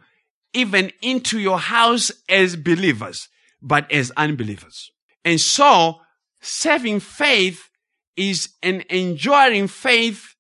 [0.57, 3.29] even into your house as believers,
[3.61, 4.91] but as unbelievers.
[5.23, 6.01] And so,
[6.41, 7.69] saving faith
[8.15, 10.33] is an enduring faith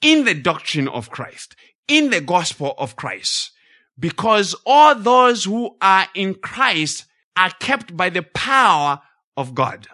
[0.00, 1.56] in the doctrine of Christ,
[1.88, 3.50] in the gospel of Christ.
[3.98, 9.00] Because all those who are in Christ are kept by the power
[9.36, 9.88] of God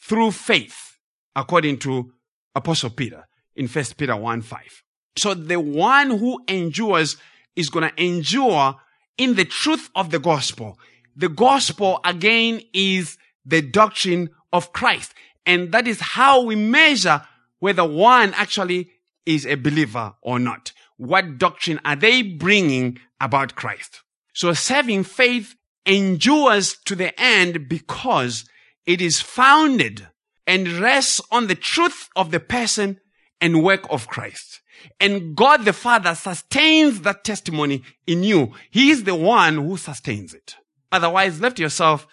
[0.00, 0.98] through faith,
[1.36, 2.12] according to
[2.56, 4.82] Apostle Peter in 1 Peter 1 5.
[5.16, 7.16] So the one who endures
[7.56, 8.76] is going to endure
[9.16, 10.78] in the truth of the gospel.
[11.16, 15.14] The gospel again is the doctrine of Christ.
[15.46, 17.22] And that is how we measure
[17.58, 18.90] whether one actually
[19.26, 20.72] is a believer or not.
[20.96, 24.02] What doctrine are they bringing about Christ?
[24.32, 25.54] So saving faith
[25.86, 28.44] endures to the end because
[28.86, 30.08] it is founded
[30.46, 33.00] and rests on the truth of the person
[33.40, 34.60] and work of Christ.
[35.00, 38.52] And God the Father sustains that testimony in you.
[38.70, 40.56] He is the one who sustains it.
[40.92, 42.06] Otherwise, left yourself,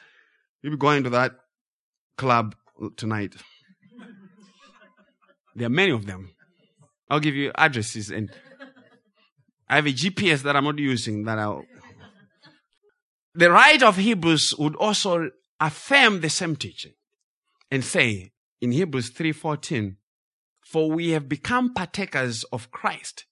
[0.62, 1.34] you'll be going to that
[2.18, 2.56] club
[2.96, 3.36] tonight.
[5.56, 6.32] There are many of them.
[7.10, 8.32] I'll give you addresses and
[9.68, 11.64] I have a GPS that I'm not using that I'll.
[13.36, 16.92] The writer of Hebrews would also affirm the same teaching
[17.70, 19.96] and say in Hebrews 3:14,
[20.72, 23.26] "For we have become partakers of Christ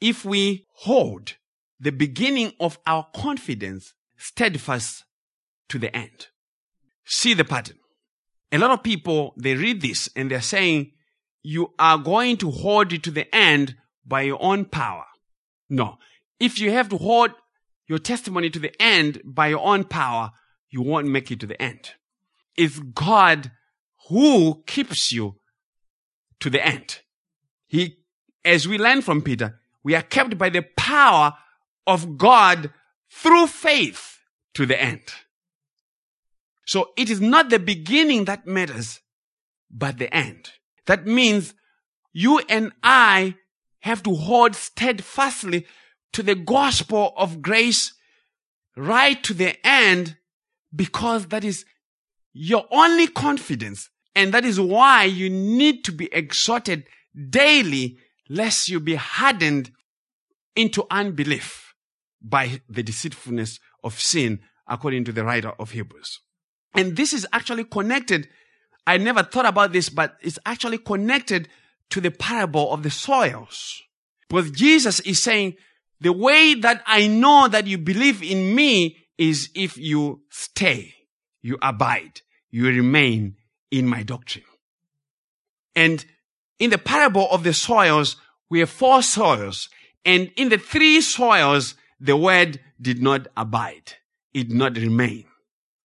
[0.00, 1.36] if we hold
[1.78, 5.04] the beginning of our confidence steadfast
[5.68, 6.26] to the end."
[7.04, 7.78] See the pattern.
[8.50, 10.92] A lot of people they read this and they're saying
[11.42, 15.06] you are going to hold it to the end by your own power.
[15.68, 15.98] No.
[16.40, 17.30] If you have to hold
[17.86, 20.32] your testimony to the end by your own power,
[20.68, 21.94] you won't make it to the end.
[22.56, 23.52] It's God
[24.08, 25.36] who keeps you
[26.42, 27.00] to the end.
[27.68, 27.98] He,
[28.44, 31.34] as we learn from Peter, we are kept by the power
[31.86, 32.70] of God
[33.10, 34.18] through faith
[34.54, 35.02] to the end.
[36.66, 39.00] So it is not the beginning that matters,
[39.70, 40.50] but the end.
[40.86, 41.54] That means
[42.12, 43.36] you and I
[43.80, 45.66] have to hold steadfastly
[46.12, 47.94] to the gospel of grace
[48.76, 50.16] right to the end
[50.74, 51.64] because that is
[52.32, 53.90] your only confidence.
[54.14, 56.84] And that is why you need to be exhorted
[57.30, 57.98] daily
[58.28, 59.70] lest you be hardened
[60.54, 61.74] into unbelief
[62.20, 66.20] by the deceitfulness of sin according to the writer of Hebrews.
[66.74, 68.28] And this is actually connected
[68.86, 71.48] I never thought about this, but it's actually connected
[71.90, 73.80] to the parable of the soils.
[74.28, 75.54] Because Jesus is saying,
[76.00, 80.94] the way that I know that you believe in me is if you stay,
[81.42, 83.36] you abide, you remain
[83.72, 84.44] in my doctrine.
[85.74, 86.04] And
[86.60, 88.16] in the parable of the soils,
[88.48, 89.68] we have four soils.
[90.04, 93.94] And in the three soils, the word did not abide.
[94.34, 95.24] It did not remain.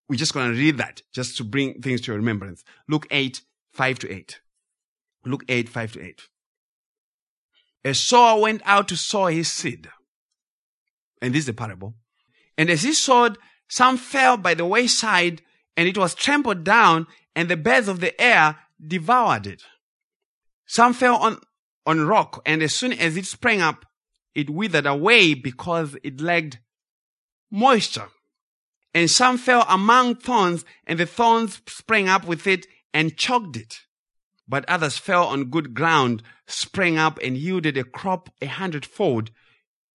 [0.09, 2.63] We're just going to read that just to bring things to your remembrance.
[2.87, 3.41] Luke 8,
[3.73, 4.39] 5 to 8.
[5.25, 6.21] Luke 8, 5 to 8.
[7.85, 9.89] A sower went out to sow his seed.
[11.21, 11.95] And this is the parable.
[12.57, 13.37] And as he sowed,
[13.69, 15.41] some fell by the wayside,
[15.75, 17.07] and it was trampled down,
[17.37, 19.61] and the birds of the air devoured it.
[20.65, 21.39] Some fell on,
[21.85, 23.85] on rock, and as soon as it sprang up,
[24.33, 26.57] it withered away because it lacked
[27.51, 28.07] moisture.
[28.91, 33.81] And some fell among thorns, and the thorns sprang up with it and choked it.
[34.47, 39.29] But others fell on good ground, sprang up, and yielded a crop a hundredfold.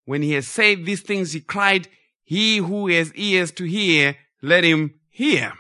[0.05, 1.89] when he had said these things, he cried,
[2.23, 5.55] He who has ears to hear, let him hear.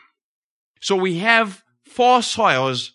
[0.80, 2.92] So we have four soils,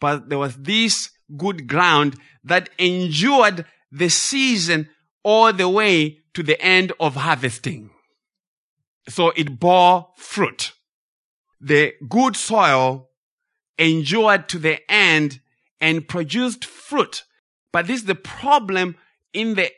[0.00, 4.88] but there was this good ground that endured the season
[5.22, 7.90] all the way to the end of harvesting.
[9.08, 10.72] So it bore fruit.
[11.60, 13.08] The good soil
[13.78, 15.40] endured to the end
[15.80, 17.24] and produced fruit.
[17.72, 18.96] But this is the problem
[19.32, 19.70] in the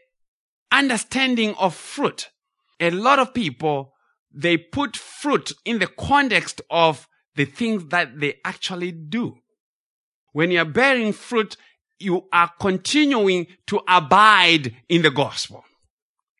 [0.70, 2.30] understanding of fruit.
[2.80, 3.94] A lot of people,
[4.32, 9.38] they put fruit in the context of the things that they actually do.
[10.32, 11.56] When you're bearing fruit,
[11.98, 15.64] you are continuing to abide in the gospel.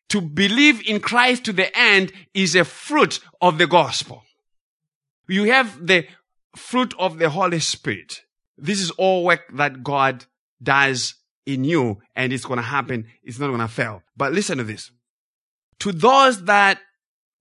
[0.09, 4.23] To believe in Christ to the end is a fruit of the gospel.
[5.27, 6.05] You have the
[6.55, 8.21] fruit of the Holy Spirit.
[8.57, 10.25] This is all work that God
[10.61, 11.15] does
[11.45, 13.07] in you and it's going to happen.
[13.23, 14.03] It's not going to fail.
[14.15, 14.91] But listen to this.
[15.79, 16.79] To those that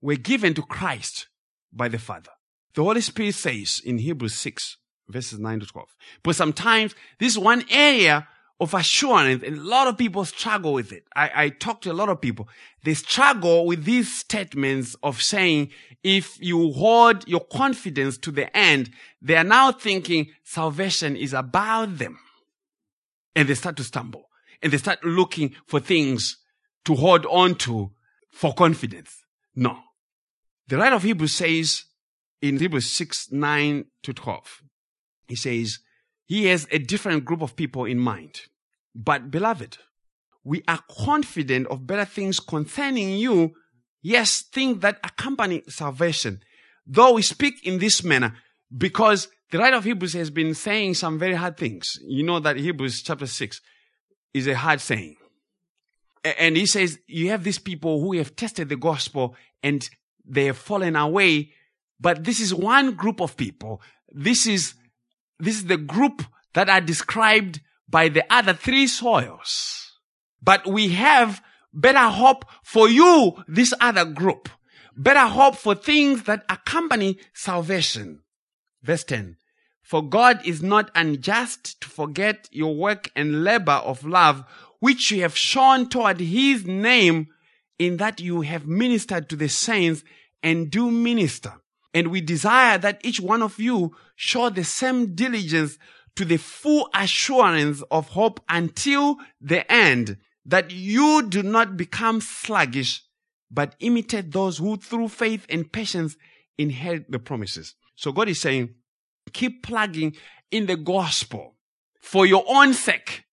[0.01, 1.29] were given to Christ
[1.73, 2.31] by the Father,
[2.75, 5.89] the Holy Spirit says in Hebrews 6 verses 9 to 12.
[6.23, 8.27] But sometimes this is one area
[8.61, 11.05] of assurance and a lot of people struggle with it.
[11.15, 12.49] I, I talk to a lot of people.
[12.85, 15.71] They struggle with these statements of saying,
[16.03, 21.99] if you hold your confidence to the end, they are now thinking salvation is about
[21.99, 22.19] them.
[23.35, 24.29] And they start to stumble
[24.63, 26.39] and they start looking for things
[26.85, 27.91] to hold on to
[28.31, 29.25] for confidence.
[29.55, 29.79] No.
[30.69, 31.85] The writer of Hebrews says
[32.43, 34.63] in Hebrews 6, 9 to 12,
[35.29, 35.79] he says,
[36.27, 38.43] he has a different group of people in mind.
[38.95, 39.79] But beloved,
[40.45, 43.53] we are confident of better things concerning you.
[44.03, 46.41] Yes, things that accompany salvation.
[46.87, 48.35] Though we speak in this manner,
[48.77, 51.99] because the writer of Hebrews has been saying some very hard things.
[52.03, 53.61] You know that Hebrews chapter 6
[54.35, 55.17] is a hard saying.
[56.39, 59.89] And he says, you have these people who have tested the gospel and
[60.25, 61.53] they have fallen away.
[62.03, 63.81] But this is one group of people.
[64.11, 64.75] This is,
[65.39, 66.25] this is the group
[66.55, 69.93] that are described by the other three soils.
[70.43, 71.41] But we have
[71.73, 74.49] better hope for you, this other group.
[74.97, 78.21] Better hope for things that accompany salvation.
[78.83, 79.37] Verse 10.
[79.83, 84.45] For God is not unjust to forget your work and labor of love,
[84.81, 87.29] which you have shown toward his name
[87.79, 90.03] in that you have ministered to the saints
[90.43, 91.62] and do minister.
[91.95, 95.79] And we desire that each one of you show the same diligence
[96.17, 103.03] to the full assurance of hope until the end, that you do not become sluggish,
[103.51, 106.17] but imitate those who through faith and patience
[106.59, 107.75] inherit the promises.
[107.97, 108.75] So God is saying,
[109.33, 110.17] keep plugging
[110.51, 111.57] in the gospel
[112.01, 113.25] for your own sake.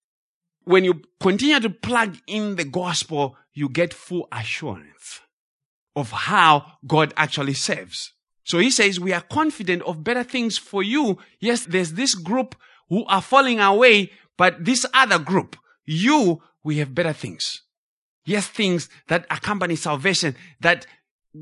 [0.63, 5.21] When you continue to plug in the gospel, you get full assurance
[5.95, 8.13] of how God actually saves.
[8.49, 11.19] So he says, we are confident of better things for you.
[11.39, 12.55] Yes, there's this group
[12.89, 17.61] who are falling away, but this other group, you, we have better things.
[18.25, 20.87] Yes, things that accompany salvation, that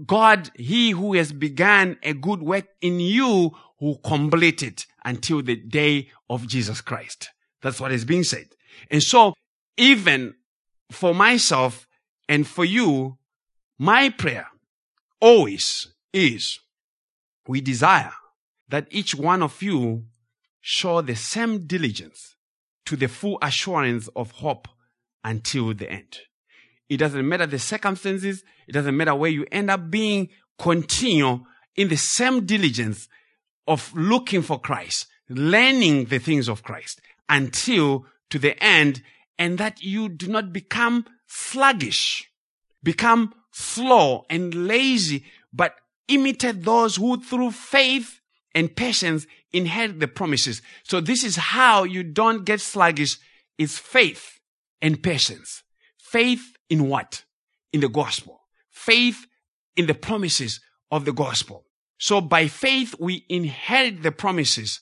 [0.05, 5.55] God, He who has begun a good work in you, will complete it until the
[5.55, 7.29] day of Jesus Christ.
[7.61, 8.47] That's what is being said.
[8.91, 9.33] And so,
[9.77, 10.33] even
[10.91, 11.87] for myself
[12.27, 13.17] and for you,
[13.79, 14.47] my prayer
[15.21, 16.59] always is
[17.47, 18.13] we desire
[18.69, 20.05] that each one of you
[20.61, 22.35] show the same diligence
[22.85, 24.67] to the full assurance of hope
[25.23, 26.19] until the end.
[26.89, 28.43] It doesn't matter the circumstances.
[28.67, 30.29] It doesn't matter where you end up being.
[30.57, 31.45] Continue
[31.75, 33.07] in the same diligence
[33.67, 39.03] of looking for Christ, learning the things of Christ until to the end
[39.37, 42.31] and that you do not become sluggish,
[42.81, 45.75] become slow and lazy, but
[46.07, 48.19] imitate those who through faith
[48.53, 50.61] and patience inherit the promises.
[50.83, 53.17] So this is how you don't get sluggish
[53.57, 54.39] is faith
[54.81, 55.63] and patience.
[55.97, 57.23] Faith in what?
[57.73, 58.41] In the gospel.
[58.69, 59.27] Faith
[59.75, 60.59] in the promises
[60.91, 61.65] of the gospel.
[61.99, 64.81] So by faith, we inherit the promises,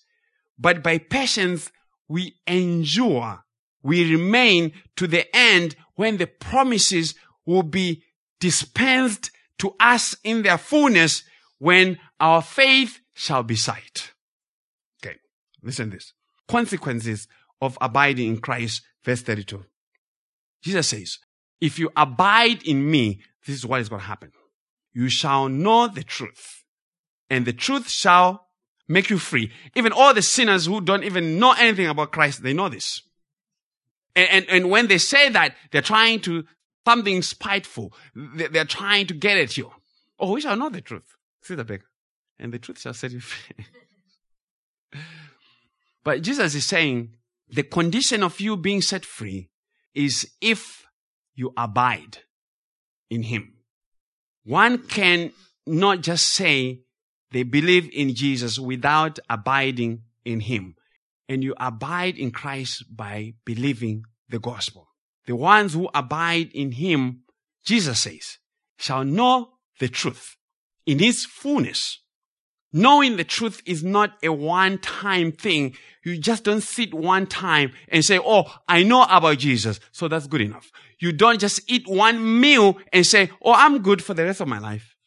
[0.60, 1.72] but by patience,
[2.08, 3.44] we endure.
[3.82, 7.16] We remain to the end when the promises
[7.46, 8.04] will be
[8.40, 11.24] dispensed to us in their fullness
[11.58, 14.12] when our faith shall be sight.
[15.04, 15.16] Okay.
[15.62, 16.14] Listen to this.
[16.48, 17.28] Consequences
[17.62, 19.64] of abiding in Christ, verse 32.
[20.62, 21.20] Jesus says,
[21.62, 24.32] if you abide in me, this is what is going to happen.
[24.94, 26.64] You shall know the truth
[27.30, 28.48] and the truth shall
[28.88, 29.52] make you free.
[29.76, 33.02] Even all the sinners who don't even know anything about Christ, they know this.
[34.16, 36.46] And, and, and when they say that, they're trying to
[36.86, 37.94] something spiteful.
[38.16, 39.72] They- They're trying to get at you.
[40.20, 41.16] Oh, we shall know the truth.
[41.42, 41.82] See the back.
[42.40, 43.66] And the truth shall set you free.
[46.04, 47.16] but Jesus is saying
[47.50, 49.50] the condition of you being set free
[49.94, 50.86] is if
[51.36, 52.20] you abide
[53.10, 53.54] in Him.
[54.44, 55.32] One can
[55.66, 56.82] not just say
[57.32, 60.76] they believe in Jesus without abiding in Him.
[61.28, 64.88] And you abide in Christ by believing the gospel.
[65.26, 67.22] The ones who abide in Him,
[67.66, 68.38] Jesus says,
[68.78, 69.50] shall know
[69.80, 70.36] the truth
[70.86, 72.00] in His fullness.
[72.72, 75.74] Knowing the truth is not a one time thing.
[76.04, 79.80] You just don't sit one time and say, Oh, I know about Jesus.
[79.94, 80.72] So that's good enough.
[81.00, 84.50] You don't just eat one meal and say, Oh, I'm good for the rest of
[84.50, 84.98] my life.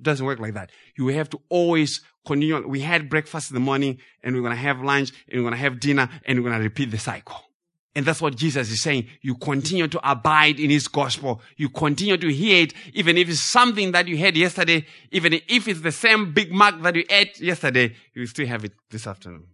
[0.00, 0.72] It doesn't work like that.
[0.98, 2.66] You have to always continue.
[2.66, 5.54] We had breakfast in the morning and we're going to have lunch and we're going
[5.54, 7.44] to have dinner and we're going to repeat the cycle.
[7.96, 9.06] And that's what Jesus is saying.
[9.22, 11.40] You continue to abide in his gospel.
[11.56, 15.66] You continue to hear it, even if it's something that you had yesterday, even if
[15.66, 19.46] it's the same Big Mac that you ate yesterday, you still have it this afternoon.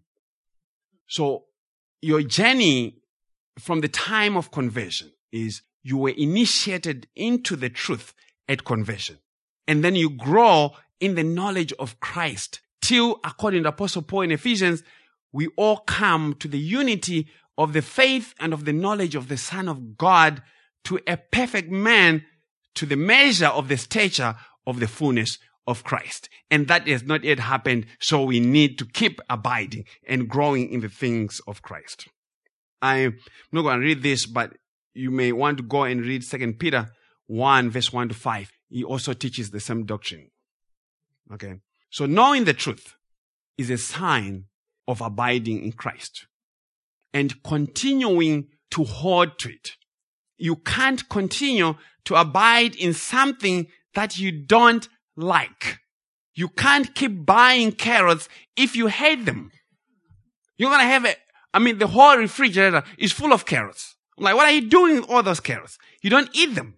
[1.07, 1.45] So
[2.01, 2.97] your journey
[3.61, 8.13] from the time of conversion is you were initiated into the truth
[8.49, 9.19] at conversion.
[9.69, 14.33] And then you grow in the knowledge of Christ till, according to Apostle Paul in
[14.33, 14.83] Ephesians,
[15.33, 17.29] we all come to the unity
[17.59, 20.43] of the faith and of the knowledge of the Son of God
[20.85, 22.25] to a perfect man
[22.75, 24.35] to the measure of the stature
[24.67, 26.29] of the fullness of Christ.
[26.51, 27.87] And that has not yet happened.
[28.01, 32.09] So we need to keep abiding and growing in the things of Christ.
[32.81, 33.19] I'm
[33.53, 34.55] not going to read this, but
[34.95, 36.91] you may want to go and read Second Peter
[37.27, 38.51] 1 verse 1 to 5.
[38.69, 40.31] He also teaches the same doctrine.
[41.33, 41.61] Okay.
[41.91, 42.95] So knowing the truth
[43.57, 44.47] is a sign
[44.89, 46.27] of abiding in Christ
[47.13, 49.73] and continuing to hold to it.
[50.39, 55.79] You can't continue to abide in something that you don't like.
[56.35, 59.53] You can't keep buying carrots if you hate them.
[60.57, 61.15] You're gonna have a,
[61.53, 63.97] I mean, the whole refrigerator is full of carrots.
[64.17, 65.79] I'm like, what are you doing with all those carrots?
[66.03, 66.77] You don't eat them.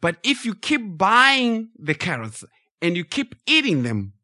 [0.00, 2.44] But if you keep buying the carrots
[2.80, 4.14] and you keep eating them,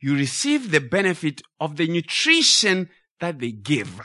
[0.00, 2.88] you receive the benefit of the nutrition
[3.20, 4.00] that they give.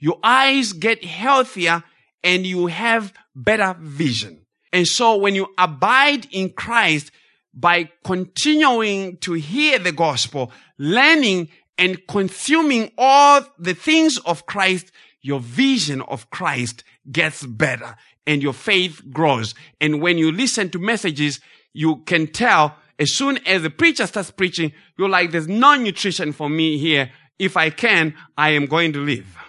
[0.00, 1.84] Your eyes get healthier
[2.24, 4.44] and you have better vision.
[4.72, 7.10] And so when you abide in Christ
[7.52, 14.92] by continuing to hear the gospel, learning and consuming all the things of Christ,
[15.22, 17.96] your vision of Christ gets better
[18.26, 19.54] and your faith grows.
[19.80, 21.40] And when you listen to messages,
[21.72, 26.32] you can tell as soon as the preacher starts preaching, you're like, there's no nutrition
[26.32, 27.10] for me here.
[27.38, 29.39] If I can, I am going to leave.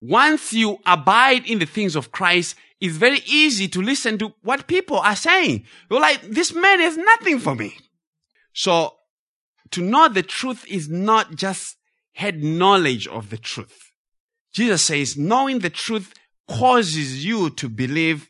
[0.00, 4.68] Once you abide in the things of Christ, it's very easy to listen to what
[4.68, 5.64] people are saying.
[5.90, 7.76] You're like, this man is nothing for me.
[8.52, 8.94] So
[9.72, 11.76] to know the truth is not just
[12.12, 13.92] head knowledge of the truth.
[14.52, 16.14] Jesus says, knowing the truth
[16.48, 18.28] causes you to believe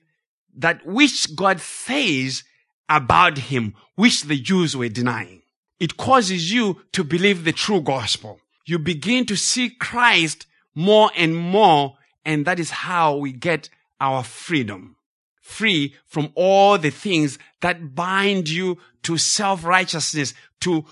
[0.57, 2.43] that which God says
[2.89, 5.43] about him, which the Jews were denying.
[5.79, 8.41] It causes you to believe the true gospel.
[8.67, 10.47] You begin to see Christ
[10.79, 13.69] more and more, and that is how we get
[14.01, 14.95] our freedom.
[15.41, 20.85] Free from all the things that bind you to self-righteousness, to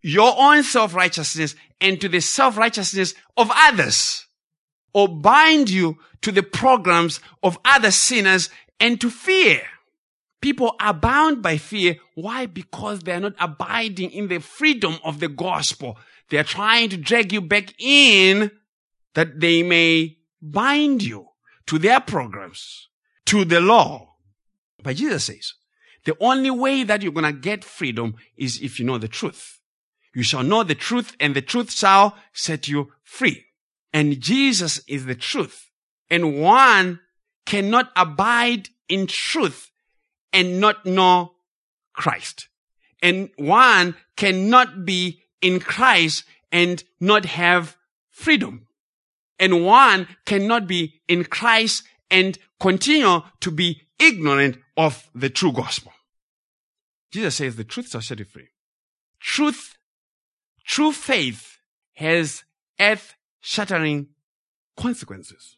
[0.00, 4.26] your own self-righteousness, and to the self-righteousness of others.
[4.94, 8.48] Or bind you to the programs of other sinners
[8.80, 9.60] and to fear.
[10.40, 11.96] People are bound by fear.
[12.14, 12.46] Why?
[12.46, 15.98] Because they are not abiding in the freedom of the gospel.
[16.30, 18.50] They are trying to drag you back in
[19.16, 21.26] that they may bind you
[21.66, 22.88] to their programs,
[23.24, 24.16] to the law.
[24.82, 25.54] But Jesus says,
[26.04, 29.58] the only way that you're going to get freedom is if you know the truth.
[30.14, 33.46] You shall know the truth and the truth shall set you free.
[33.90, 35.70] And Jesus is the truth.
[36.10, 37.00] And one
[37.46, 39.70] cannot abide in truth
[40.30, 41.32] and not know
[41.94, 42.48] Christ.
[43.02, 47.78] And one cannot be in Christ and not have
[48.10, 48.66] freedom.
[49.38, 55.92] And one cannot be in Christ and continue to be ignorant of the true gospel.
[57.12, 58.48] Jesus says the truth shall set you free.
[59.20, 59.76] Truth,
[60.64, 61.58] true faith
[61.94, 62.44] has
[62.80, 64.08] earth shattering
[64.76, 65.56] consequences.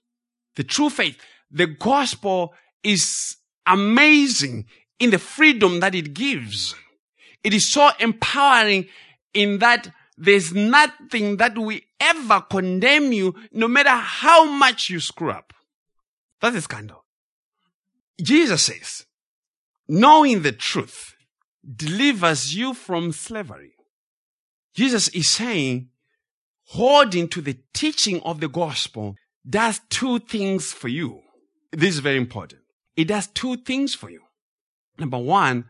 [0.56, 1.18] The true faith,
[1.50, 4.66] the gospel is amazing
[4.98, 6.74] in the freedom that it gives.
[7.44, 8.88] It is so empowering
[9.34, 15.30] in that there's nothing that will ever condemn you, no matter how much you screw
[15.30, 15.52] up.
[16.40, 17.04] That's a scandal.
[18.20, 19.06] Jesus says,
[19.88, 21.14] knowing the truth
[21.76, 23.72] delivers you from slavery.
[24.74, 25.88] Jesus is saying,
[26.66, 29.14] holding to the teaching of the gospel
[29.48, 31.20] does two things for you.
[31.72, 32.62] This is very important.
[32.96, 34.22] It does two things for you.
[34.98, 35.66] Number one,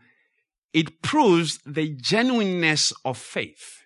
[0.73, 3.78] it proves the genuineness of faith.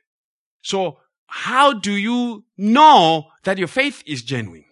[0.64, 4.66] So how do you know that your faith is genuine?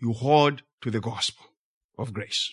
[0.00, 1.46] You hold to the gospel
[1.98, 2.52] of grace.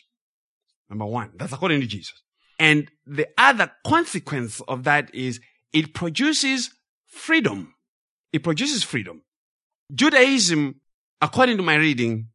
[0.89, 2.21] Number one, that's according to Jesus.
[2.57, 5.39] And the other consequence of that is
[5.71, 6.71] it produces
[7.05, 7.73] freedom.
[8.33, 9.21] It produces freedom.
[9.93, 10.81] Judaism,
[11.21, 12.29] according to my reading,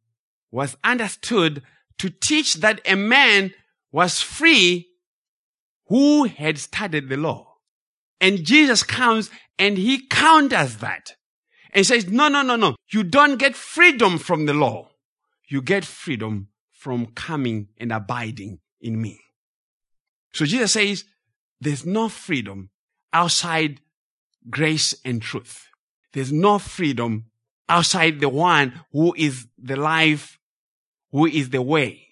[0.51, 1.61] was understood
[1.97, 3.53] to teach that a man
[3.91, 4.87] was free
[5.87, 7.54] who had studied the law.
[8.21, 11.15] And Jesus comes and he counters that
[11.73, 12.75] and says, no, no, no, no.
[12.91, 14.89] You don't get freedom from the law.
[15.47, 19.19] You get freedom from coming and abiding in me.
[20.33, 21.03] So Jesus says,
[21.59, 22.69] there's no freedom
[23.11, 23.79] outside
[24.49, 25.67] grace and truth.
[26.13, 27.25] There's no freedom
[27.67, 30.39] outside the one who is the life,
[31.11, 32.07] who is the way,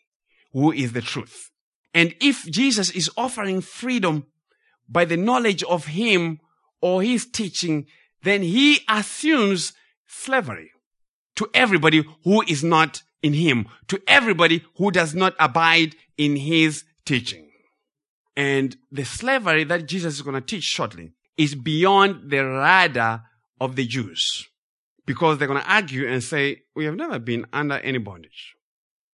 [0.51, 1.51] who is the truth.
[1.93, 4.25] And if Jesus is offering freedom
[4.87, 6.39] by the knowledge of him
[6.81, 7.87] or his teaching,
[8.23, 9.73] then he assumes
[10.07, 10.71] slavery
[11.35, 16.83] to everybody who is not in him, to everybody who does not abide in his
[17.05, 17.49] teaching.
[18.35, 23.23] And the slavery that Jesus is going to teach shortly is beyond the radar
[23.59, 24.47] of the Jews
[25.05, 28.55] because they're going to argue and say, we have never been under any bondage.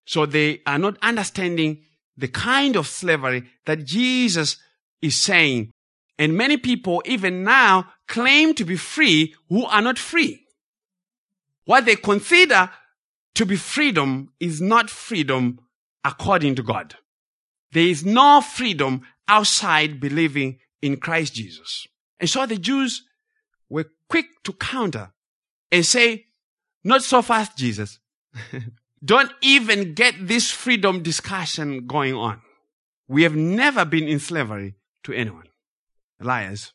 [0.06, 1.84] So they are not understanding
[2.18, 4.58] the kind of slavery that Jesus
[5.02, 5.72] is saying.
[6.18, 10.46] And many people even now claim to be free who are not free.
[11.66, 12.70] What they consider
[13.36, 15.60] to be freedom is not freedom
[16.04, 16.96] according to God.
[17.72, 21.88] There is no freedom outside believing in Christ Jesus.
[22.20, 23.04] And so the Jews
[23.70, 25.12] were quick to counter
[25.72, 26.26] and say,
[26.84, 28.00] not so fast, Jesus.
[29.04, 32.42] Don't even get this freedom discussion going on.
[33.08, 35.48] We have never been in slavery to anyone.
[36.20, 36.74] Liars.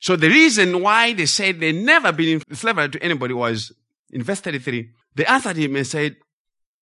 [0.00, 3.72] So the reason why they said they never been enslaved to anybody was
[4.10, 4.90] in verse 33.
[5.14, 6.16] They answered him and said,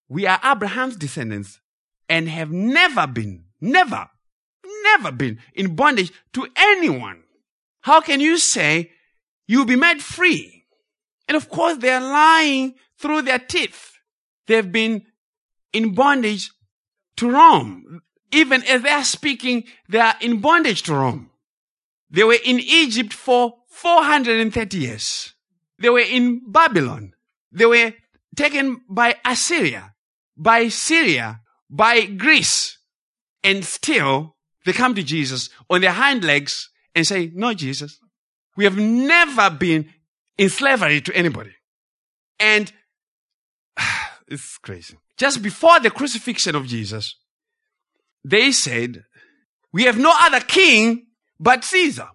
[0.08, 1.60] we are Abraham's descendants
[2.08, 4.08] and have never been, never,
[4.84, 7.22] never been in bondage to anyone.
[7.82, 8.90] How can you say
[9.46, 10.64] you'll be made free?
[11.28, 13.92] And of course, they're lying through their teeth.
[14.46, 15.06] They've been
[15.72, 16.50] in bondage
[17.16, 18.02] to Rome.
[18.32, 21.30] Even as they are speaking, they are in bondage to Rome.
[22.10, 25.32] They were in Egypt for 430 years.
[25.78, 27.14] They were in Babylon.
[27.52, 27.94] They were
[28.36, 29.94] taken by Assyria,
[30.36, 32.78] by Syria, by Greece.
[33.42, 37.98] And still, they come to Jesus on their hind legs and say, no, Jesus,
[38.56, 39.88] we have never been
[40.36, 41.52] in slavery to anybody.
[42.38, 42.70] And
[44.28, 44.96] it's crazy.
[45.16, 47.16] Just before the crucifixion of Jesus,
[48.24, 49.04] they said,
[49.72, 51.06] we have no other king
[51.38, 52.08] but Caesar.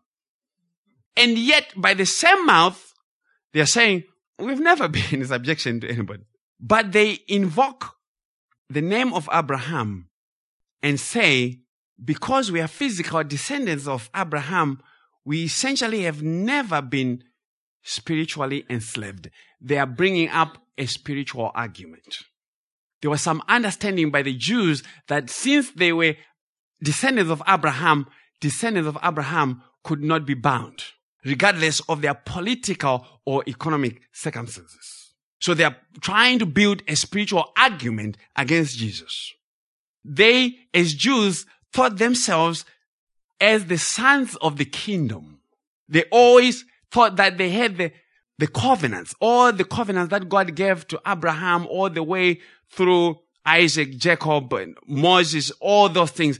[1.17, 2.93] And yet, by the same mouth,
[3.53, 4.03] they are saying,
[4.37, 6.23] we've never been in subjection to anybody.
[6.59, 7.91] But they invoke
[8.69, 10.09] the name of Abraham
[10.81, 11.59] and say,
[12.03, 14.81] because we are physical descendants of Abraham,
[15.23, 17.23] we essentially have never been
[17.83, 19.29] spiritually enslaved.
[19.61, 22.19] They are bringing up a spiritual argument.
[23.05, 26.15] There was some understanding by the Jews that since they were
[26.81, 28.07] descendants of Abraham,
[28.41, 30.83] descendants of Abraham could not be bound,
[31.23, 35.13] regardless of their political or economic circumstances.
[35.39, 39.33] So they are trying to build a spiritual argument against Jesus.
[40.03, 42.65] They, as Jews, thought themselves
[43.39, 45.41] as the sons of the kingdom.
[45.87, 47.91] They always thought that they had the,
[48.37, 53.97] the covenants, all the covenants that God gave to Abraham all the way through Isaac,
[53.97, 54.53] Jacob,
[54.87, 56.39] Moses, all those things,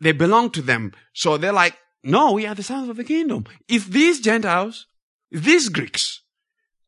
[0.00, 0.92] they belong to them.
[1.12, 3.44] So they're like, no, we are the sons of the kingdom.
[3.68, 4.86] If these Gentiles,
[5.30, 6.22] these Greeks,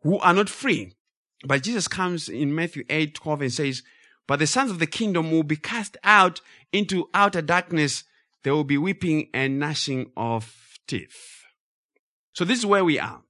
[0.03, 0.95] who are not free,
[1.45, 3.83] but Jesus comes in Matthew 8, 12 and says,
[4.27, 6.41] but the sons of the kingdom will be cast out
[6.73, 8.05] into outer darkness.
[8.45, 11.43] There will be weeping and gnashing of teeth.
[12.33, 13.23] So this is where we are.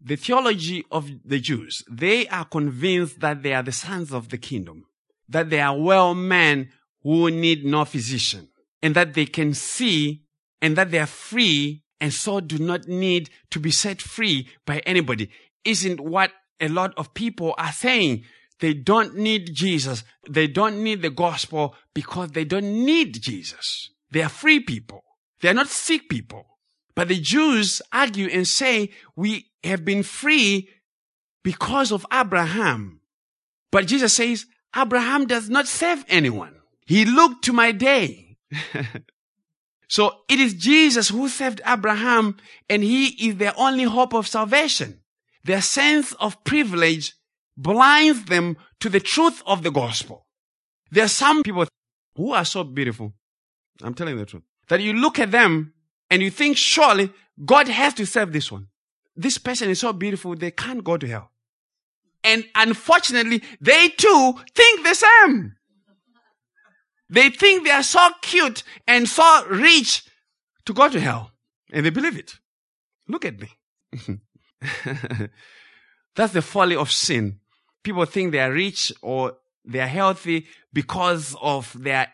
[0.00, 4.38] The theology of the Jews, they are convinced that they are the sons of the
[4.38, 4.84] kingdom,
[5.28, 6.70] that they are well men
[7.02, 8.48] who need no physician,
[8.82, 10.22] and that they can see
[10.60, 14.78] and that they are free and so do not need to be set free by
[14.80, 15.30] anybody.
[15.64, 18.24] Isn't what a lot of people are saying
[18.60, 20.04] they don't need Jesus.
[20.28, 23.90] They don't need the gospel because they don't need Jesus.
[24.10, 25.04] They are free people.
[25.40, 26.46] They are not sick people.
[26.98, 30.68] But the Jews argue and say, we have been free
[31.44, 33.02] because of Abraham.
[33.70, 34.46] But Jesus says,
[34.76, 36.56] Abraham does not save anyone.
[36.86, 38.36] He looked to my day.
[39.88, 42.36] so it is Jesus who saved Abraham
[42.68, 44.98] and he is their only hope of salvation.
[45.44, 47.14] Their sense of privilege
[47.56, 50.26] blinds them to the truth of the gospel.
[50.90, 51.68] There are some people
[52.16, 53.12] who are so beautiful.
[53.82, 54.42] I'm telling the truth.
[54.66, 55.74] That you look at them
[56.10, 57.12] and you think, surely
[57.44, 58.68] God has to save this one.
[59.16, 61.30] This person is so beautiful, they can't go to hell.
[62.24, 65.54] And unfortunately, they too think the same.
[67.10, 70.04] They think they are so cute and so rich
[70.66, 71.32] to go to hell.
[71.72, 72.38] And they believe it.
[73.06, 73.48] Look at me.
[76.14, 77.40] That's the folly of sin.
[77.82, 79.34] People think they are rich or
[79.64, 82.12] they are healthy because of their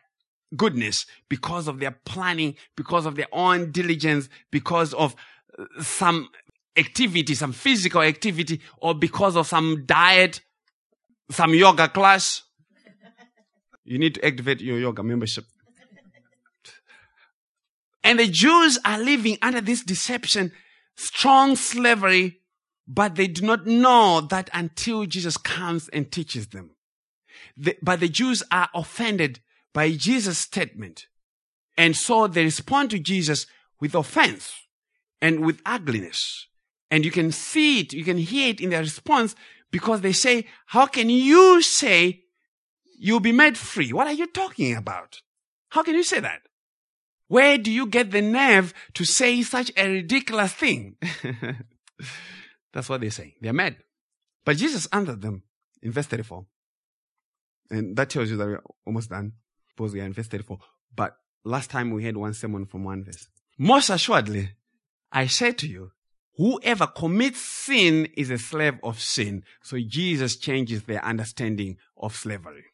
[0.56, 5.14] goodness, because of their planning, because of their own diligence, because of
[5.58, 6.28] uh, some
[6.76, 10.40] activity, some physical activity, or because of some diet,
[11.30, 12.42] some yoga class.
[13.86, 15.44] You need to activate your yoga membership.
[18.02, 20.52] And the Jews are living under this deception,
[20.94, 22.40] strong slavery,
[22.86, 26.70] but they do not know that until Jesus comes and teaches them.
[27.56, 29.40] The, but the Jews are offended
[29.74, 31.06] by Jesus' statement.
[31.76, 33.46] And so they respond to Jesus
[33.80, 34.54] with offense
[35.20, 36.46] and with ugliness.
[36.90, 39.34] And you can see it, you can hear it in their response
[39.70, 42.22] because they say, how can you say
[42.98, 43.92] you'll be made free?
[43.92, 45.20] What are you talking about?
[45.70, 46.42] How can you say that?
[47.26, 50.96] Where do you get the nerve to say such a ridiculous thing?
[52.72, 53.34] That's what they say.
[53.40, 53.78] They're mad.
[54.44, 55.42] But Jesus answered them
[55.82, 56.46] in verse 34.
[57.70, 59.32] And that tells you that we're almost done.
[59.74, 60.60] Suppose we are in verse 34.
[60.94, 63.26] But last time we had one sermon from one verse.
[63.58, 64.50] Most assuredly,
[65.10, 65.90] I say to you,
[66.36, 69.42] whoever commits sin is a slave of sin.
[69.64, 72.66] So Jesus changes their understanding of slavery.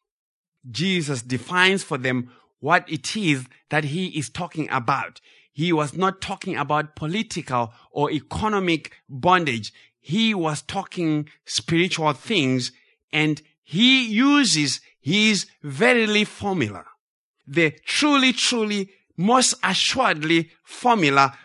[0.69, 5.21] Jesus defines for them what it is that he is talking about.
[5.51, 9.73] He was not talking about political or economic bondage.
[9.99, 12.71] He was talking spiritual things
[13.11, 16.85] and he uses his verily formula
[17.47, 21.37] the truly, truly, most assuredly formula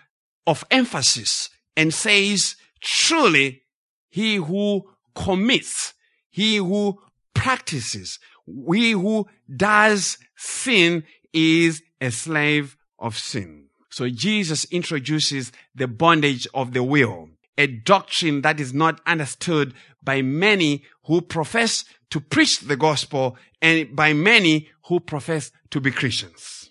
[0.47, 3.63] of emphasis and says, truly,
[4.09, 5.95] he who commits,
[6.31, 6.99] he who
[7.35, 13.67] practices, he who does sin is a slave of sin.
[13.91, 19.75] So Jesus introduces the bondage of the will, a doctrine that is not understood
[20.07, 25.91] by many who profess to preach the gospel and by many who profess to be
[25.91, 26.71] Christians.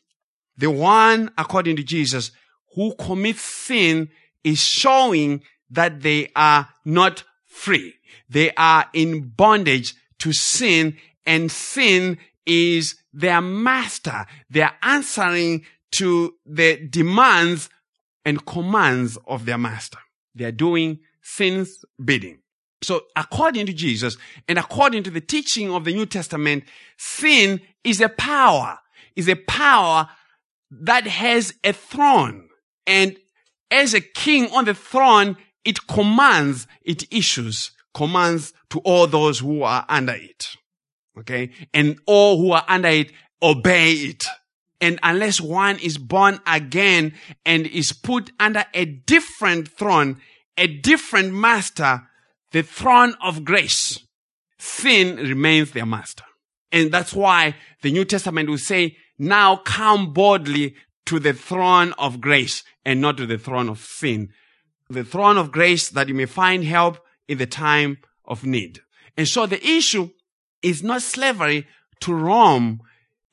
[0.57, 2.31] The one, according to Jesus,
[2.73, 4.09] who commits sin
[4.43, 7.93] is showing that they are not free.
[8.29, 14.25] They are in bondage to sin and sin is their master.
[14.49, 15.65] They are answering
[15.97, 17.69] to the demands
[18.23, 19.99] and commands of their master.
[20.33, 22.39] They are doing sin's bidding.
[22.81, 24.17] So according to Jesus
[24.47, 26.65] and according to the teaching of the New Testament,
[26.97, 28.79] sin is a power,
[29.15, 30.09] is a power
[30.71, 32.49] that has a throne.
[32.85, 33.17] And
[33.71, 39.63] as a king on the throne, it commands, it issues commands to all those who
[39.63, 40.49] are under it.
[41.17, 41.49] Okay.
[41.73, 43.11] And all who are under it
[43.41, 44.25] obey it.
[44.81, 47.13] And unless one is born again
[47.45, 50.17] and is put under a different throne,
[50.57, 52.03] a different master,
[52.55, 53.99] the throne of grace,
[54.57, 56.23] sin remains their master.
[56.71, 60.75] And that's why the New Testament will say, now come boldly
[61.07, 64.29] to the throne of grace and not to the throne of sin.
[64.89, 68.79] The throne of grace that you may find help in the time of need.
[69.17, 70.11] And so the issue
[70.61, 71.67] is not slavery
[72.03, 72.79] to Rome.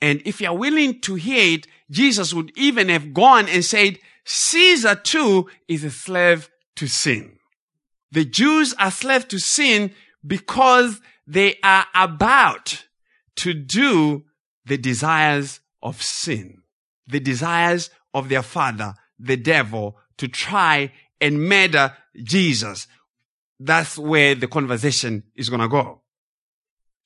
[0.01, 4.97] And if you're willing to hear it, Jesus would even have gone and said, Caesar
[4.97, 7.39] too is a slave to sin.
[8.13, 9.93] The Jews are slaves to sin
[10.25, 12.85] because they are about
[13.37, 14.25] to do
[14.67, 16.63] the desires of sin,
[17.09, 22.87] the desires of their father, the devil, to try and murder Jesus.
[23.59, 26.03] That's where the conversation is going to go.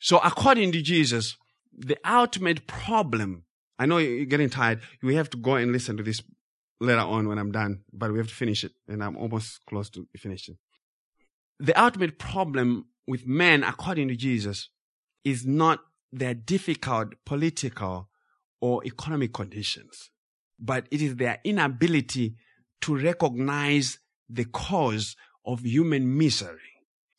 [0.00, 1.36] So according to Jesus,
[1.72, 3.44] the ultimate problem,
[3.78, 4.80] I know you're getting tired.
[5.02, 6.20] We have to go and listen to this
[6.80, 9.88] later on when I'm done, but we have to finish it and I'm almost close
[9.90, 10.57] to finishing
[11.59, 14.68] the ultimate problem with men, according to Jesus,
[15.24, 15.80] is not
[16.12, 18.09] their difficult political
[18.61, 20.11] or economic conditions,
[20.59, 22.36] but it is their inability
[22.82, 23.98] to recognize
[24.28, 26.61] the cause of human misery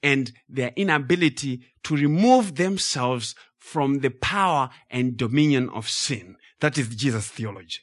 [0.03, 6.35] and their inability to remove themselves from the power and dominion of sin.
[6.59, 7.79] That is Jesus' theology.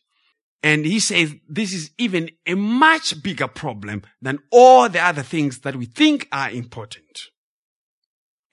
[0.64, 5.58] And he says this is even a much bigger problem than all the other things
[5.58, 7.28] that we think are important.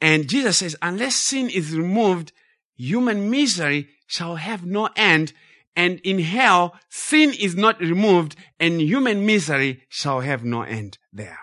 [0.01, 2.34] And Jesus says, unless sin is removed,
[2.76, 5.32] human misery shall have no end.
[5.74, 11.39] And in hell, sin is not removed and human misery shall have no end there.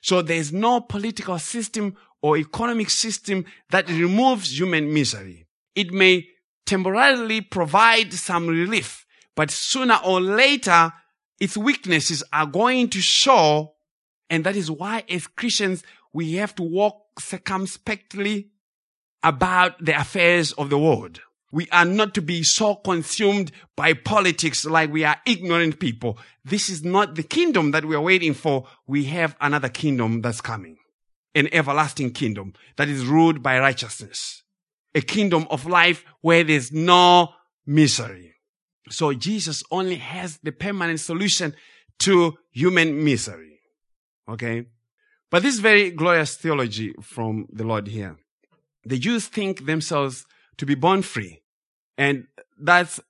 [0.00, 5.46] So there's no political system or economic system that removes human misery.
[5.74, 6.26] It may
[6.64, 9.04] temporarily provide some relief,
[9.40, 10.92] but sooner or later,
[11.40, 13.72] its weaknesses are going to show.
[14.28, 15.82] And that is why as Christians,
[16.12, 18.50] we have to walk circumspectly
[19.22, 21.22] about the affairs of the world.
[21.52, 26.18] We are not to be so consumed by politics like we are ignorant people.
[26.44, 28.66] This is not the kingdom that we are waiting for.
[28.86, 30.76] We have another kingdom that's coming.
[31.34, 34.42] An everlasting kingdom that is ruled by righteousness.
[34.94, 37.30] A kingdom of life where there's no
[37.64, 38.34] misery.
[38.88, 41.54] So Jesus only has the permanent solution
[42.00, 43.60] to human misery.
[44.28, 44.66] Okay.
[45.30, 48.16] But this very glorious theology from the Lord here.
[48.84, 50.26] The Jews think themselves
[50.56, 51.42] to be born free.
[51.96, 52.26] And
[52.58, 53.00] that's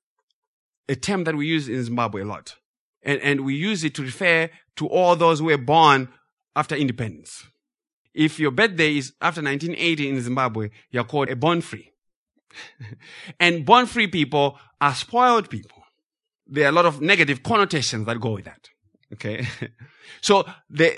[0.88, 2.56] a term that we use in Zimbabwe a lot.
[3.02, 6.08] And, and we use it to refer to all those who were born
[6.56, 7.46] after independence.
[8.12, 11.89] If your birthday is after 1980 in Zimbabwe, you're called a born free.
[13.40, 15.82] And born free people are spoiled people.
[16.46, 18.68] There are a lot of negative connotations that go with that.
[19.12, 19.46] Okay.
[20.20, 20.96] so the,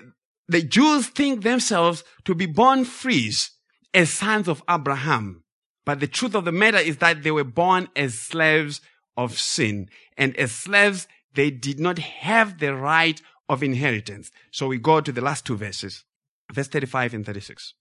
[0.48, 3.50] the Jews think themselves to be born frees
[3.92, 5.44] as sons of Abraham.
[5.84, 8.80] But the truth of the matter is that they were born as slaves
[9.16, 9.88] of sin.
[10.16, 14.30] And as slaves, they did not have the right of inheritance.
[14.50, 16.04] So we go to the last two verses,
[16.52, 17.74] verse 35 and 36.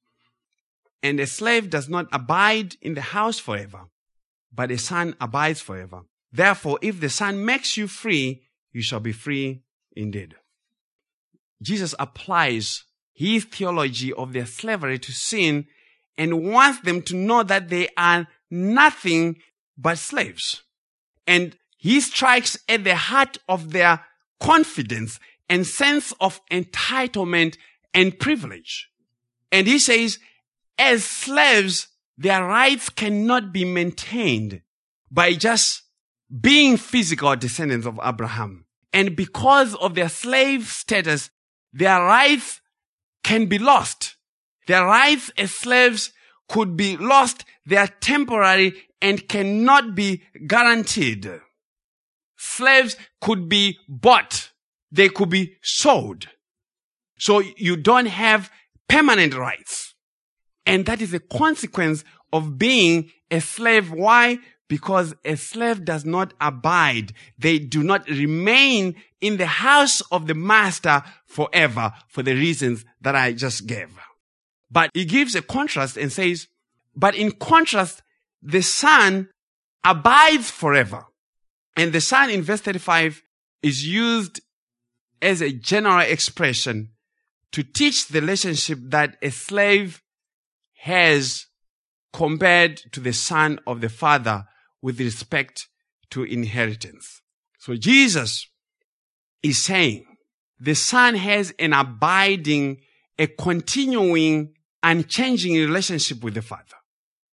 [1.04, 3.86] And a slave does not abide in the house forever,
[4.54, 6.02] but a son abides forever.
[6.32, 9.64] Therefore, if the son makes you free, you shall be free
[9.96, 10.36] indeed.
[11.62, 12.84] Jesus applies
[13.14, 15.68] his theology of their slavery to sin
[16.18, 19.38] and wants them to know that they are nothing
[19.78, 20.64] but slaves.
[21.28, 24.06] And he strikes at the heart of their
[24.40, 27.58] confidence and sense of entitlement
[27.94, 28.90] and privilege.
[29.52, 30.20] And he says,
[30.78, 34.62] as slaves, their rights cannot be maintained
[35.10, 35.84] by just
[36.40, 38.66] being physical descendants of Abraham.
[38.94, 41.30] And because of their slave status,
[41.74, 42.62] their rights
[43.24, 44.16] can be lost.
[44.68, 46.12] Their rights as slaves
[46.48, 47.46] could be lost.
[47.66, 51.30] They are temporary and cannot be guaranteed.
[52.38, 54.52] Slaves could be bought.
[54.92, 56.28] They could be sold.
[57.18, 58.52] So you don't have
[58.90, 59.91] permanent rights.
[60.66, 63.92] And that is a consequence of being a slave.
[63.92, 64.40] Why?
[64.68, 67.14] Because a slave does not abide.
[67.38, 73.16] They do not remain in the house of the master forever for the reasons that
[73.16, 73.90] I just gave.
[74.70, 76.48] But he gives a contrast and says,
[76.96, 78.02] but in contrast,
[78.42, 79.30] the son
[79.84, 81.06] abides forever.
[81.76, 83.22] And the son in verse 35
[83.62, 84.42] is used
[85.22, 86.92] as a general expression
[87.52, 90.02] to teach the relationship that a slave
[90.82, 91.46] has
[92.12, 94.46] compared to the son of the father
[94.82, 95.68] with respect
[96.10, 97.22] to inheritance.
[97.60, 98.48] So Jesus
[99.44, 100.06] is saying
[100.60, 102.82] the son has an abiding,
[103.20, 106.78] a continuing, unchanging relationship with the father,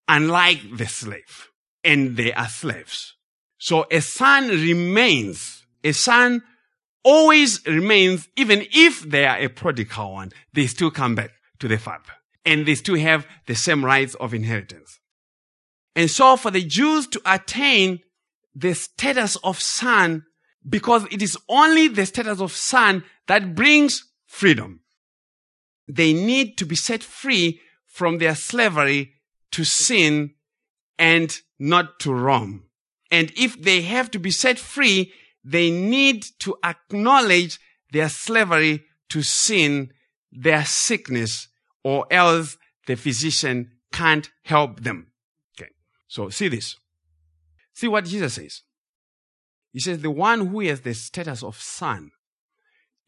[0.06, 1.48] unlike the slave.
[1.82, 3.14] And they are slaves.
[3.56, 6.42] So a son remains, a son
[7.02, 11.30] always remains, even if they are a prodigal one, they still come back
[11.60, 12.17] to the father.
[12.48, 14.98] And they still have the same rights of inheritance.
[15.94, 18.00] And so for the Jews to attain
[18.54, 20.24] the status of son,
[20.66, 24.80] because it is only the status of son that brings freedom.
[25.86, 29.12] They need to be set free from their slavery
[29.52, 30.34] to sin
[30.98, 32.64] and not to Rome.
[33.10, 35.12] And if they have to be set free,
[35.44, 37.58] they need to acknowledge
[37.92, 39.90] their slavery to sin,
[40.32, 41.48] their sickness,
[41.82, 42.56] or else
[42.86, 45.08] the physician can't help them.
[45.58, 45.70] Okay.
[46.06, 46.76] So see this.
[47.74, 48.62] See what Jesus says.
[49.72, 52.10] He says, the one who has the status of son,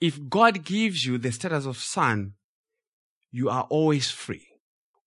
[0.00, 2.34] if God gives you the status of son,
[3.32, 4.46] you are always free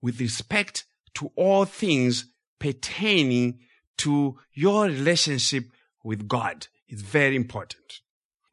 [0.01, 0.86] with respect
[1.16, 2.26] to all things
[2.59, 3.59] pertaining
[3.97, 5.66] to your relationship
[6.03, 6.68] with God.
[6.88, 8.01] It's very important.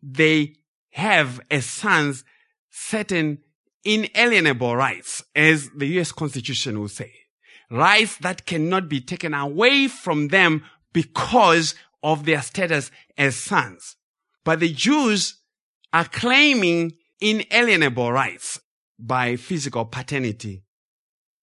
[0.03, 0.55] They
[0.91, 2.25] have a sons
[2.71, 3.39] certain
[3.85, 7.13] inalienable rights, as the US Constitution will say.
[7.71, 13.97] Rights that cannot be taken away from them because of their status as sons.
[14.45, 15.41] But the Jews
[15.93, 18.61] are claiming inalienable rights
[18.99, 20.65] by physical paternity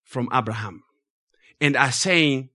[0.03, 0.83] from Abraham
[1.59, 2.49] and are saying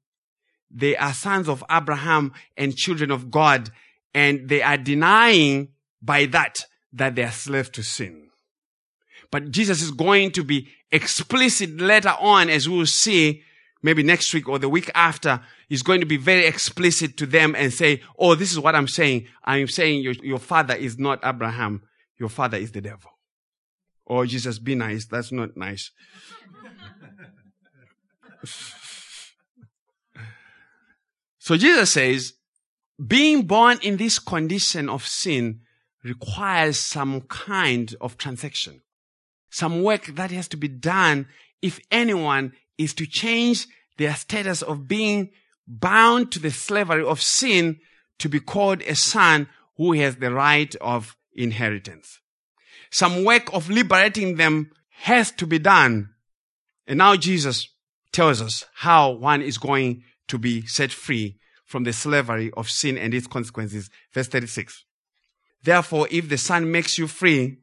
[0.70, 3.70] they are sons of Abraham and children of God
[4.14, 5.68] and they are denying
[6.00, 8.28] by that that they are slaves to sin.
[9.32, 13.42] But Jesus is going to be explicit later on as we will see
[13.82, 17.56] maybe next week or the week after He's going to be very explicit to them
[17.56, 19.26] and say, Oh, this is what I'm saying.
[19.42, 21.82] I'm saying your, your father is not Abraham.
[22.18, 23.10] Your father is the devil.
[24.06, 25.06] Oh, Jesus, be nice.
[25.06, 25.90] That's not nice.
[31.38, 32.34] so Jesus says,
[33.04, 35.60] being born in this condition of sin
[36.04, 38.82] requires some kind of transaction,
[39.52, 41.28] some work that has to be done
[41.60, 45.30] if anyone is to change their status of being
[45.68, 47.78] bound to the slavery of sin
[48.18, 49.46] to be called a son
[49.76, 52.18] who has the right of inheritance.
[52.90, 54.70] Some work of liberating them
[55.02, 56.10] has to be done.
[56.86, 57.68] And now Jesus
[58.10, 62.96] tells us how one is going to be set free from the slavery of sin
[62.96, 63.90] and its consequences.
[64.12, 64.84] Verse 36.
[65.62, 67.58] Therefore, if the Son makes you free,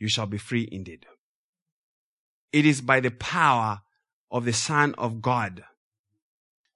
[0.00, 1.06] you shall be free indeed.
[2.52, 3.82] It is by the power
[4.30, 5.62] of the Son of God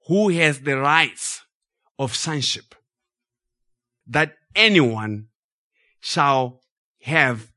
[0.07, 1.43] who has the rights
[1.99, 2.75] of sonship
[4.07, 5.29] that anyone
[6.01, 6.61] shall
[7.01, 7.51] have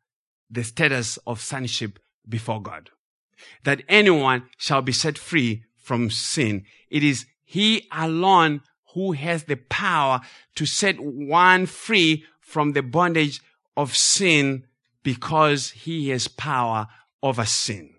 [0.49, 2.89] the status of sonship before God.
[3.63, 6.63] That anyone shall be set free from sin.
[6.89, 8.61] It is he alone
[8.93, 10.21] who has the power
[10.55, 13.41] to set one free from the bondage
[13.75, 14.63] of sin
[15.07, 16.85] because he has power
[17.23, 17.91] over sin.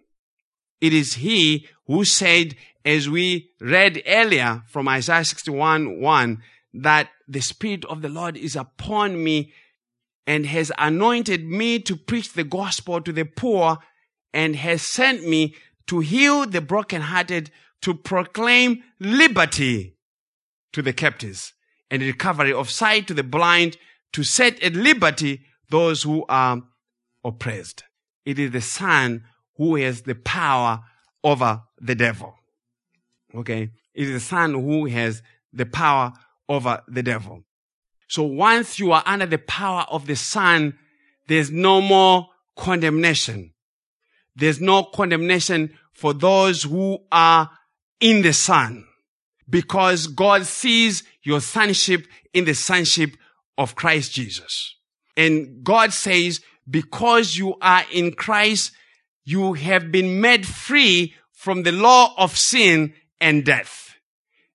[0.78, 2.54] It is he who said,
[2.84, 6.42] as we read earlier from Isaiah 61 1,
[6.74, 9.54] that the Spirit of the Lord is upon me
[10.26, 13.78] and has anointed me to preach the gospel to the poor
[14.34, 15.54] and has sent me
[15.86, 17.50] to heal the brokenhearted,
[17.80, 19.96] to proclaim liberty
[20.74, 21.54] to the captives
[21.90, 23.78] and recovery of sight to the blind,
[24.12, 25.40] to set at liberty
[25.70, 26.62] those who are
[27.24, 27.84] oppressed.
[28.24, 29.24] It is the Son
[29.56, 30.80] who has the power
[31.22, 32.34] over the devil.
[33.34, 33.70] Okay.
[33.94, 36.12] It is the son who has the power
[36.48, 37.42] over the devil.
[38.08, 40.78] So once you are under the power of the son,
[41.26, 43.52] there's no more condemnation.
[44.34, 47.50] There's no condemnation for those who are
[48.00, 48.86] in the son
[49.50, 53.16] because God sees your sonship in the sonship
[53.58, 54.76] of Christ Jesus.
[55.16, 58.72] And God says, because you are in Christ,
[59.24, 63.96] you have been made free from the law of sin and death.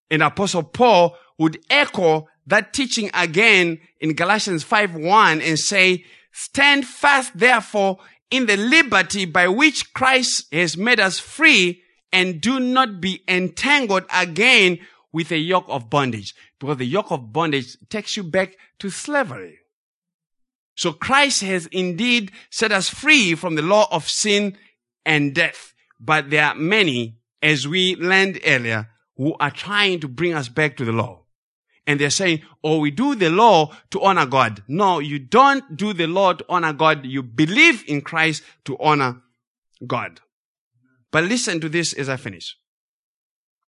[0.09, 6.85] And Apostle Paul would echo that teaching again in Galatians 5 1 and say, Stand
[6.85, 7.99] fast therefore
[8.29, 14.05] in the liberty by which Christ has made us free and do not be entangled
[14.13, 14.79] again
[15.11, 19.59] with a yoke of bondage because the yoke of bondage takes you back to slavery.
[20.75, 24.57] So Christ has indeed set us free from the law of sin
[25.05, 25.73] and death.
[25.99, 30.77] But there are many, as we learned earlier, who are trying to bring us back
[30.77, 31.21] to the law.
[31.85, 34.63] And they're saying, oh, we do the law to honor God.
[34.67, 37.05] No, you don't do the law to honor God.
[37.05, 39.21] You believe in Christ to honor
[39.85, 40.21] God.
[41.11, 42.57] But listen to this as I finish.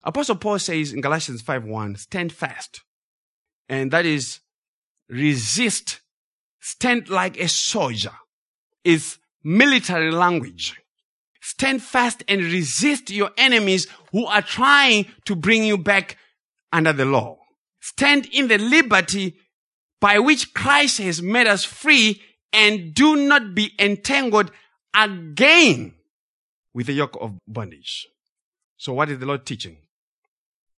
[0.04, 2.82] Apostle Paul says in Galatians 5 1, stand fast.
[3.68, 4.40] And that is
[5.08, 6.00] resist
[6.64, 8.14] stand like a soldier
[8.84, 10.74] is military language.
[11.42, 16.16] Stand fast and resist your enemies who are trying to bring you back
[16.72, 17.36] under the law.
[17.80, 19.36] Stand in the liberty
[20.00, 24.50] by which Christ has made us free and do not be entangled
[24.96, 25.92] again
[26.72, 28.06] with the yoke of bondage.
[28.78, 29.76] So what is the Lord teaching?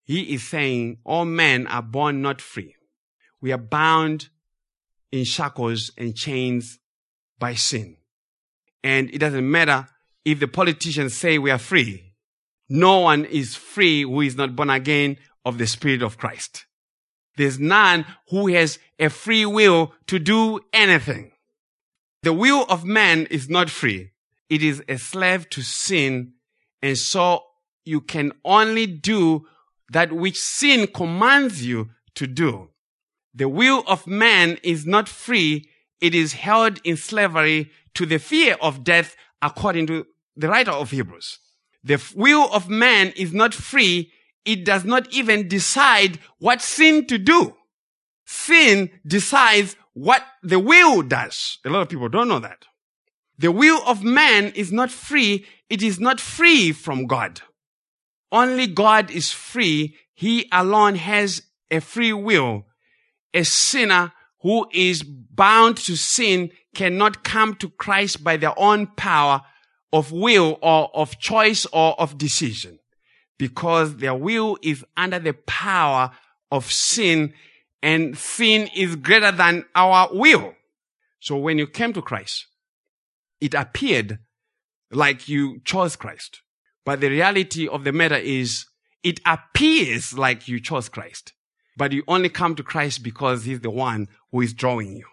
[0.04, 2.76] He is saying all men are born not free.
[3.40, 4.30] We are bound
[5.16, 6.80] in shackles and chains
[7.39, 7.97] by sin.
[8.84, 9.88] And it doesn't matter
[10.24, 12.13] if the politicians say we are free.
[12.70, 16.66] No one is free who is not born again of the Spirit of Christ.
[17.38, 21.32] There's none who has a free will to do anything.
[22.24, 24.11] The will of man is not free.
[24.49, 26.34] It is a slave to sin.
[26.82, 27.43] And so
[27.84, 29.45] you can only do
[29.91, 32.70] that which sin commands you to do.
[33.36, 35.70] The will of man is not free.
[36.00, 40.06] It is held in slavery to the fear of death according to
[40.38, 41.40] the writer of Hebrews.
[41.84, 44.12] The will of man is not free.
[44.46, 47.56] It does not even decide what sin to do.
[48.26, 51.60] Sin decides what the will does.
[51.66, 52.66] A lot of people don't know that.
[53.38, 55.46] The will of man is not free.
[55.70, 57.42] It is not free from God.
[58.32, 59.98] Only God is free.
[60.14, 62.66] He alone has a free will.
[63.36, 69.42] A sinner who is bound to sin cannot come to Christ by their own power
[69.94, 72.80] of will or of choice or of decision
[73.38, 76.12] because their will is under the power
[76.52, 77.34] of sin
[77.82, 80.54] and sin is greater than our will.
[81.20, 82.48] So when you came to Christ,
[83.42, 84.20] it appeared
[84.92, 86.42] like you chose Christ.
[86.86, 88.66] But the reality of the matter is
[89.04, 91.34] it appears like you chose Christ,
[91.78, 95.05] but you only come to Christ because he's the one who is drawing you.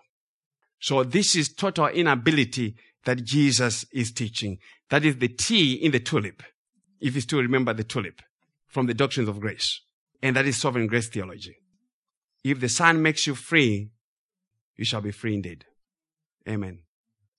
[0.80, 4.58] So this is total inability that Jesus is teaching.
[4.90, 6.42] That is the T in the tulip.
[7.00, 8.20] If you still remember the tulip
[8.68, 9.80] from the doctrines of grace.
[10.22, 11.56] And that is sovereign grace theology.
[12.44, 13.90] If the Son makes you free,
[14.76, 15.64] you shall be free indeed.
[16.48, 16.80] Amen.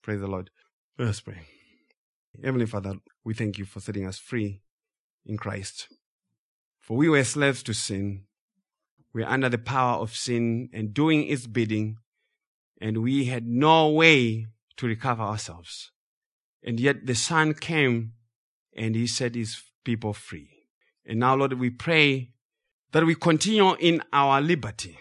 [0.02, 0.50] Praise the Lord.
[0.98, 1.40] Let us pray.
[2.42, 2.94] Heavenly Father,
[3.24, 4.60] we thank you for setting us free
[5.24, 5.88] in Christ.
[6.80, 8.24] For we were slaves to sin.
[9.14, 11.98] We are under the power of sin and doing its bidding,
[12.80, 15.92] and we had no way to recover ourselves.
[16.64, 18.14] And yet the Son came
[18.76, 20.50] and he set his people free.
[21.06, 22.32] And now, Lord, we pray
[22.90, 24.98] that we continue in our liberty,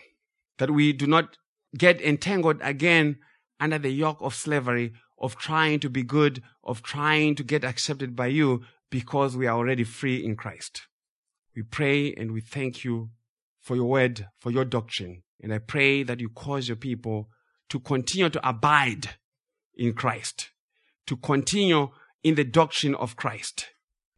[0.60, 1.38] that we do not
[1.76, 3.18] get entangled again
[3.60, 8.16] under the yoke of slavery, of trying to be good, of trying to get accepted
[8.16, 8.62] by you
[8.92, 10.84] because we are already free in Christ.
[11.56, 13.10] We pray and we thank you
[13.64, 15.24] for your word, for your doctrine.
[15.42, 17.30] And I pray that you cause your people
[17.70, 19.16] to continue to abide
[19.76, 20.52] in Christ,
[21.08, 21.90] to continue
[22.24, 23.70] in the doctrine of Christ,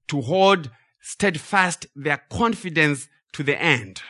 [0.09, 4.01] to hold steadfast their confidence to the end.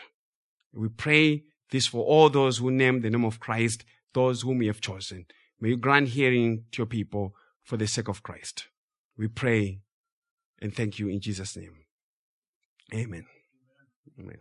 [0.73, 4.69] We pray this for all those who name the name of Christ, those whom you
[4.69, 5.25] have chosen.
[5.59, 8.67] May you grant hearing to your people for the sake of Christ.
[9.17, 9.81] We pray
[10.61, 11.75] and thank you in Jesus' name.
[12.93, 13.25] Amen.
[14.19, 14.39] Amen.